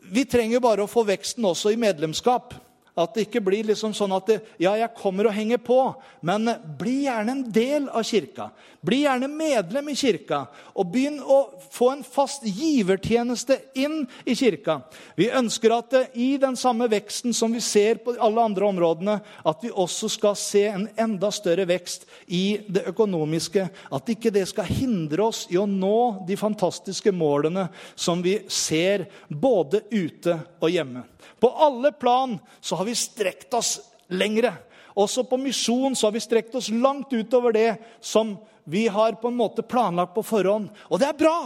[0.09, 2.55] Vi trenger bare å få veksten også i medlemskap.
[2.99, 5.79] At det ikke blir liksom sånn at det, ja, jeg kommer og henger på.
[6.27, 8.49] Men bli gjerne en del av kirka.
[8.83, 10.41] Bli gjerne medlem i kirka.
[10.75, 11.39] Og begynn å
[11.71, 14.81] få en fast givertjeneste inn i kirka.
[15.19, 19.19] Vi ønsker at det, i den samme veksten som vi ser på alle andre områdene,
[19.47, 23.69] at vi også skal se en enda større vekst i det økonomiske.
[23.95, 29.07] At ikke det skal hindre oss i å nå de fantastiske målene som vi ser
[29.29, 31.07] både ute og hjemme.
[31.41, 34.53] På alle plan så har vi strekt oss lengre.
[34.99, 38.37] Også på misjon så har vi strekt oss langt utover det som
[38.69, 40.69] vi har på en måte planlagt på forhånd.
[40.91, 41.39] Og det er bra!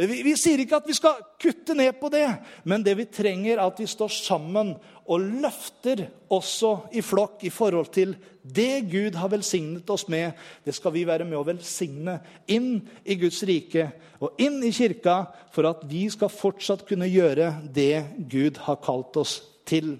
[0.00, 2.24] Vi, vi, sier ikke at vi skal kutte ned på det,
[2.64, 4.72] men det vi trenger, er at vi står sammen
[5.10, 10.32] og løfter også i flokk i forhold til det Gud har velsignet oss med.
[10.64, 12.16] Det skal vi være med å velsigne
[12.48, 13.90] inn i Guds rike
[14.22, 15.18] og inn i kirka
[15.52, 19.98] for at vi skal fortsatt kunne gjøre det Gud har kalt oss til.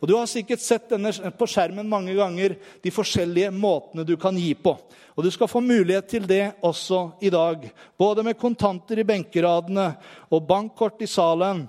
[0.00, 4.36] Og Du har sikkert sett denne på skjermen mange ganger, de forskjellige måtene du kan
[4.36, 4.76] gi på.
[5.16, 7.70] Og Du skal få mulighet til det også i dag.
[7.98, 9.94] Både med kontanter i benkeradene
[10.30, 11.66] og bankkort i salen.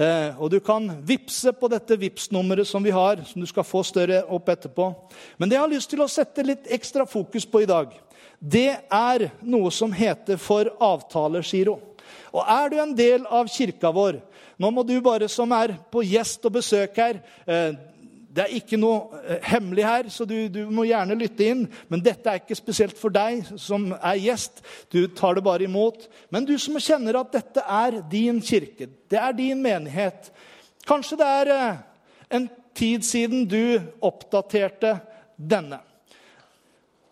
[0.00, 3.82] Eh, og du kan vippse på dette Vipps-nummeret som vi har, som du skal få
[3.84, 4.86] større opp etterpå.
[5.36, 7.92] Men det jeg har lyst til å sette litt ekstra fokus på i dag,
[8.40, 11.76] det er noe som heter for avtalegiro.
[12.32, 14.22] Og er du en del av kirka vår,
[14.60, 17.78] nå må du bare som er på gjest og besøk her eh,
[18.30, 21.64] Det er ikke noe eh, hemmelig her, så du, du, må gjerne lytte inn.
[21.90, 24.60] Men dette er ikke spesielt for deg som er gjest.
[24.92, 26.06] Du tar det bare imot.
[26.30, 30.30] Men du som kjenner at dette er din kirke, det er din menighet
[30.88, 31.80] Kanskje det er eh,
[32.38, 34.96] en tid siden du oppdaterte
[35.36, 35.80] denne.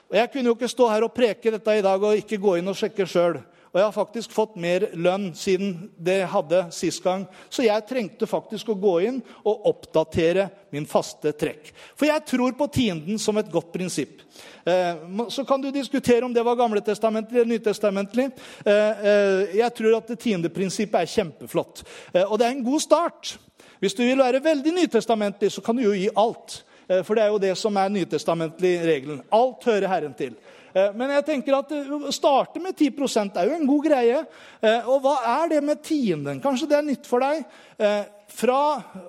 [0.08, 2.56] Og Jeg kunne jo ikke stå her og preke dette i dag og ikke gå
[2.58, 3.42] inn og sjekke sjøl.
[3.72, 7.26] Og jeg har faktisk fått mer lønn siden det hadde sist gang.
[7.52, 11.72] Så jeg trengte faktisk å gå inn og oppdatere min faste trekk.
[11.98, 14.22] For jeg tror på tienden som et godt prinsipp.
[14.64, 14.96] Eh,
[15.28, 18.30] så kan du diskutere om det var gamletestamentlig eller nytestamentlig.
[18.64, 21.84] Eh, eh, jeg tror at det tiendeprinsippet er kjempeflott.
[22.24, 23.36] Og det er en god start.
[23.78, 26.62] Hvis du vil være veldig nytestamentlig, så kan du jo gi alt.
[27.04, 29.20] For det er jo det som er nytestamentlig regelen.
[29.30, 30.38] Alt hører Herren til.
[30.74, 34.22] Eh, men jeg tenker at å starte med 10 er jo en god greie.
[34.60, 36.42] Eh, og hva er det med tienden?
[36.44, 37.44] Kanskje det er nytt for deg?
[37.78, 38.02] Eh,
[38.38, 38.62] fra,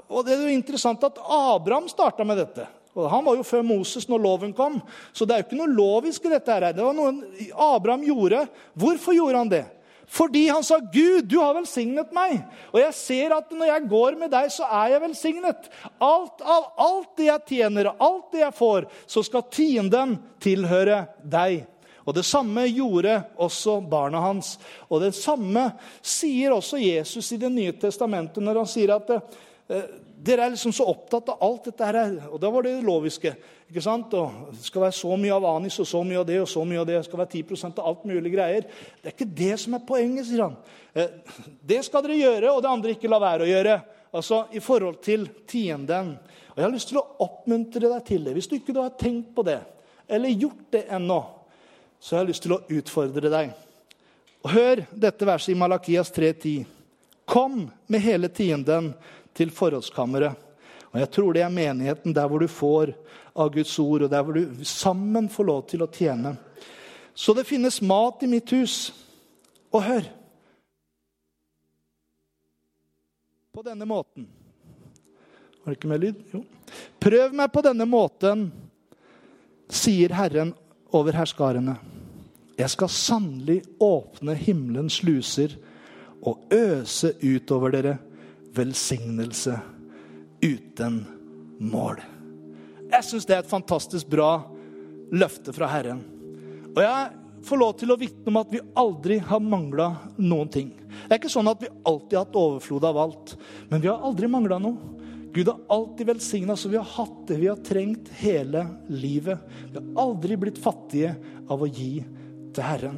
[0.10, 2.68] og Det er jo interessant at Abraham starta med dette.
[2.95, 4.82] Og Han var jo før Moses når loven kom,
[5.14, 6.51] så det er jo ikke noe lovisk i dette.
[6.51, 6.74] her.
[6.74, 7.14] Det var noe
[7.53, 8.47] Abraham gjorde.
[8.76, 9.66] Hvorfor gjorde han det?
[10.10, 12.41] Fordi han sa, 'Gud, du har velsignet meg.'
[12.74, 15.70] Og jeg ser at når jeg går med deg, så er jeg velsignet.
[16.01, 21.68] Alt av alt det jeg tjener, alt det jeg får, så skal tienden tilhøre deg.
[22.10, 24.55] Og Det samme gjorde også barna hans.
[24.89, 25.68] Og det samme
[26.01, 29.84] sier også Jesus i Det nye testamentet når han sier at eh,
[30.20, 31.99] dere er liksom så opptatt av alt dette her.
[32.28, 33.32] Og da var det loviske.
[33.70, 34.13] ikke sant?
[34.20, 36.63] Og det skal være så mye av anis og så mye av det og så
[36.67, 36.97] mye av det.
[36.97, 38.67] Det skal være 10% av alt mulig greier.
[38.99, 40.57] Det er ikke det som er poenget, sier han.
[40.93, 41.13] Eh,
[41.72, 43.78] det skal dere gjøre, og det andre ikke la være å gjøre.
[44.20, 46.17] Altså i forhold til tienden.
[46.51, 48.34] Og Jeg har lyst til å oppmuntre deg til det.
[48.36, 49.61] Hvis du ikke har tenkt på det,
[50.09, 51.22] eller gjort det ennå,
[51.99, 53.55] så har jeg lyst til å utfordre deg.
[54.43, 56.65] Og Hør dette verset i Malakias 3,10.
[57.30, 58.93] Kom med hele tienden
[59.39, 60.35] til forrådskammeret.
[60.89, 62.93] Og jeg tror det er menigheten der hvor du får
[63.39, 66.33] av Guds ord, og der hvor du sammen får lov til å tjene.
[67.13, 68.89] Så det finnes mat i mitt hus.
[69.69, 70.07] Og hør
[73.53, 74.23] På denne måten
[75.59, 76.21] Var det ikke mer lyd?
[76.31, 76.39] Jo.
[77.01, 78.45] Prøv meg på denne måten,
[79.69, 80.53] sier Herren
[80.95, 81.75] over herskarene.
[82.57, 85.53] Jeg skal sannelig åpne himmelens sluser
[86.25, 87.97] og øse utover dere
[88.56, 89.56] velsignelse
[90.41, 91.02] uten
[91.60, 92.00] mål.
[92.89, 94.32] Jeg syns det er et fantastisk bra
[95.14, 96.02] løfte fra Herren.
[96.74, 97.10] Og jeg
[97.45, 100.72] får lov til å vitne om at vi aldri har mangla noen ting.
[101.06, 103.36] Det er ikke sånn at vi alltid har hatt overflod av alt,
[103.70, 104.95] men vi har aldri mangla noe.
[105.30, 109.43] Gud har alltid velsigna, så vi har hatt det vi har trengt hele livet.
[109.70, 111.14] Vi har aldri blitt fattige
[111.45, 112.00] av å gi
[112.56, 112.97] til Herren.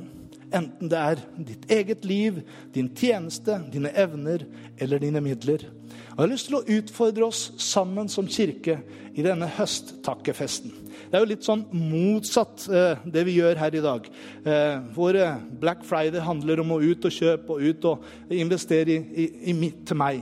[0.52, 2.42] Enten det er ditt eget liv,
[2.76, 4.44] din tjeneste, dine evner
[4.82, 5.64] eller dine midler.
[6.12, 8.82] Og Jeg har lyst til å utfordre oss sammen som kirke
[9.16, 10.74] i denne høsttakkefesten.
[11.08, 14.12] Det er jo litt sånn motsatt eh, det vi gjør her i dag.
[14.44, 15.18] Eh, hvor
[15.62, 19.56] Black Friday handler om å ut og kjøpe og ut og investere i, i, i
[19.58, 20.22] mitt til meg.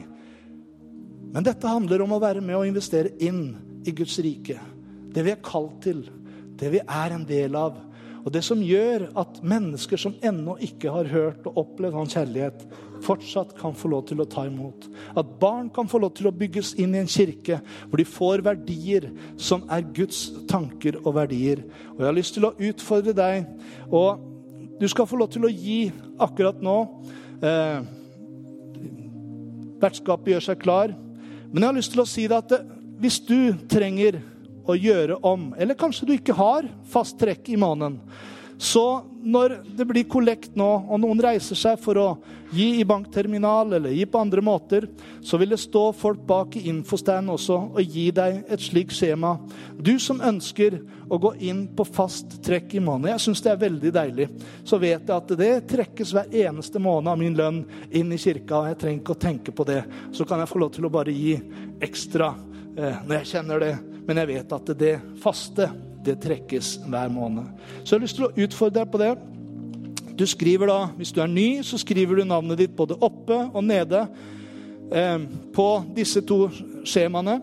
[1.33, 3.51] Men dette handler om å være med og investere inn
[3.85, 4.57] i Guds rike.
[5.13, 6.05] Det vi er kalt til,
[6.57, 7.77] det vi er en del av.
[8.25, 12.63] Og det som gjør at mennesker som ennå ikke har hørt og opplevd hans kjærlighet,
[13.05, 14.87] fortsatt kan få lov til å ta imot.
[15.17, 18.43] At barn kan få lov til å bygges inn i en kirke hvor de får
[18.45, 19.09] verdier
[19.39, 21.63] som er Guds tanker og verdier.
[21.95, 23.47] Og jeg har lyst til å utfordre deg,
[23.87, 24.25] og
[24.79, 25.89] du skal få lov til å gi
[26.19, 26.77] akkurat nå.
[27.43, 27.79] Eh,
[29.79, 30.95] vertskapet gjør seg klar.
[31.49, 32.67] Men jeg har lyst til å si deg at
[32.99, 34.19] hvis du trenger
[34.69, 35.51] å gjøre om.
[35.57, 37.99] Eller kanskje du ikke har fast trekk i måneden.
[38.59, 42.07] Så når det blir kollekt nå, og noen reiser seg for å
[42.51, 44.83] gi i bankterminal eller gi på andre måter,
[45.23, 49.37] så vil det stå folk bak i infostanden også og gi deg et slikt skjema.
[49.79, 50.75] Du som ønsker
[51.07, 54.27] å gå inn på fast trekk i måneden, jeg syns det er veldig deilig,
[54.67, 57.61] så vet jeg at det trekkes hver eneste måned av min lønn
[57.95, 59.85] inn i kirka, og jeg trenger ikke å tenke på det.
[60.11, 61.37] Så kan jeg få lov til å bare gi
[61.79, 62.33] ekstra
[62.75, 63.73] eh, når jeg kjenner det.
[64.09, 65.67] Men jeg vet at det faste,
[66.01, 67.45] det trekkes hver måned.
[67.83, 69.11] Så jeg har lyst til å utfordre deg på det.
[70.17, 73.61] Du skriver da, Hvis du er ny, så skriver du navnet ditt både oppe og
[73.63, 74.01] nede
[74.89, 76.47] eh, på disse to
[76.81, 77.37] skjemaene.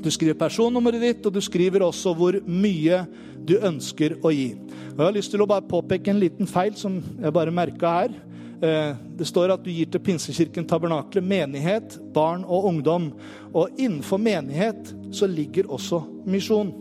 [0.00, 3.04] Du skriver personnummeret ditt, og du skriver også hvor mye
[3.44, 4.54] du ønsker å gi.
[4.94, 7.92] Og Jeg har lyst til å bare påpeke en liten feil som jeg bare merka
[8.00, 8.16] her.
[8.64, 13.10] Eh, det står at du gir til Pinsekirken Tabernakle menighet, barn og ungdom.
[13.52, 16.72] Og innenfor menighet så ligger også misjon.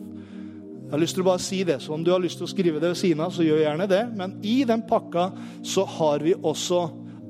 [0.84, 2.52] Jeg har lyst til å bare si det, så Om du har lyst til å
[2.52, 4.04] skrive det ved siden av, så gjør gjerne det.
[4.16, 5.32] Men i den pakka
[5.64, 6.84] så har vi også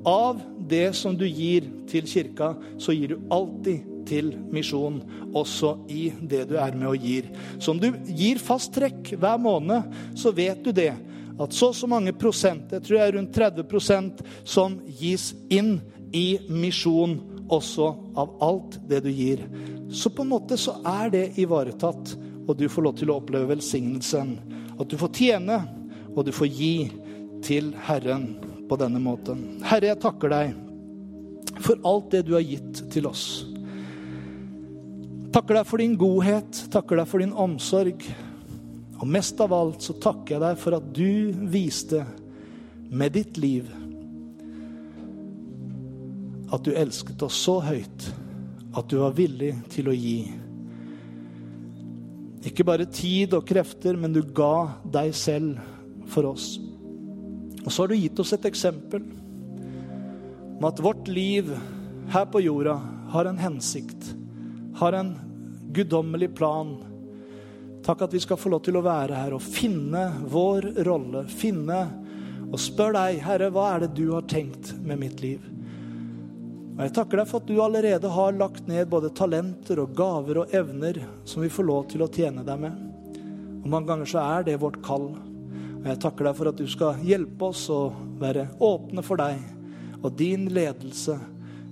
[0.06, 5.00] av det som du gir til kirka, så gir du alltid til misjon,
[5.34, 7.30] også i det du er med og gir.
[7.58, 10.92] Så om du gir fast trekk hver måned, så vet du det
[11.40, 15.80] at så og så mange prosent, jeg tror jeg er rundt 30% som gis inn
[16.14, 17.16] i misjon
[17.52, 19.42] også av alt det du gir.
[19.90, 22.14] Så på en måte så er det ivaretatt,
[22.46, 24.36] og du får lov til å oppleve velsignelsen.
[24.78, 25.58] At du får tjene,
[26.14, 26.74] og du får gi
[27.44, 28.28] til Herren
[28.68, 29.58] på denne måten.
[29.66, 30.54] Herre, jeg takker deg
[31.64, 33.26] for alt det du har gitt til oss.
[35.34, 38.04] Takker deg for din godhet, takker deg for din omsorg.
[39.00, 42.04] Og mest av alt så takker jeg deg for at du viste
[42.94, 43.70] med ditt liv
[46.54, 48.06] at du elsket oss så høyt
[48.74, 50.18] at du var villig til å gi.
[52.44, 55.58] Ikke bare tid og krefter, men du ga deg selv
[56.12, 56.54] for oss.
[57.64, 59.06] Og så har du gitt oss et eksempel
[60.54, 61.48] om at vårt liv
[62.12, 62.76] her på jorda
[63.14, 64.12] har en hensikt,
[64.78, 65.14] har en
[65.74, 66.76] guddommelig plan
[67.84, 71.26] Takk at vi skal få lov til å være her og finne vår rolle.
[71.28, 71.80] Finne
[72.48, 75.42] og spør deg, Herre, hva er det du har tenkt med mitt liv?
[76.74, 80.40] Og Jeg takker deg for at du allerede har lagt ned både talenter og gaver
[80.42, 82.80] og evner som vi får lov til å tjene deg med.
[83.60, 85.10] Og Mange ganger så er det vårt kall.
[85.82, 87.82] Og Jeg takker deg for at du skal hjelpe oss å
[88.22, 89.44] være åpne for deg
[90.04, 91.18] og din ledelse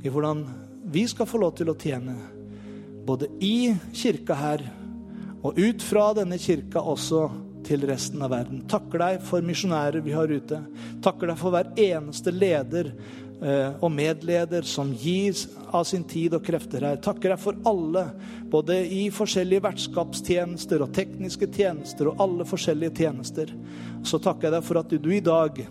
[0.05, 0.45] i hvordan
[0.93, 2.15] vi skal få lov til å tjene.
[3.09, 4.69] Både i kirka her
[5.43, 7.27] og ut fra denne kirka også
[7.67, 8.63] til resten av verden.
[8.71, 10.61] Takker deg for misjonærer vi har ute.
[11.03, 12.91] Takker deg for hver eneste leder
[13.43, 15.37] eh, og medleder som gir
[15.73, 16.99] av sin tid og krefter her.
[17.03, 18.07] Takker deg for alle,
[18.53, 23.55] både i forskjellige vertskapstjenester og tekniske tjenester og alle forskjellige tjenester.
[24.07, 25.63] Så takker jeg deg for at du i dag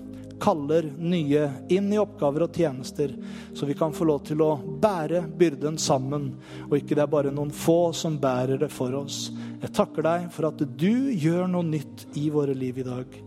[0.41, 3.13] kaller nye inn i oppgaver og tjenester,
[3.53, 6.31] så vi kan få lov til å bære byrden sammen,
[6.67, 9.29] og ikke det er bare noen få som bærer det for oss.
[9.61, 13.21] Jeg takker deg for at du gjør noe nytt i våre liv i dag.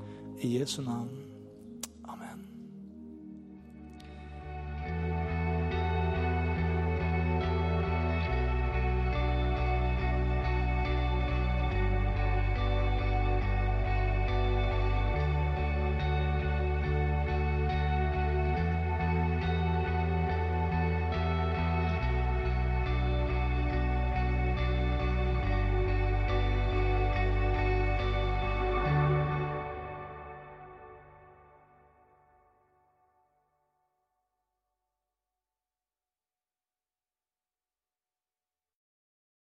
[0.45, 1.24] I Jesu navn.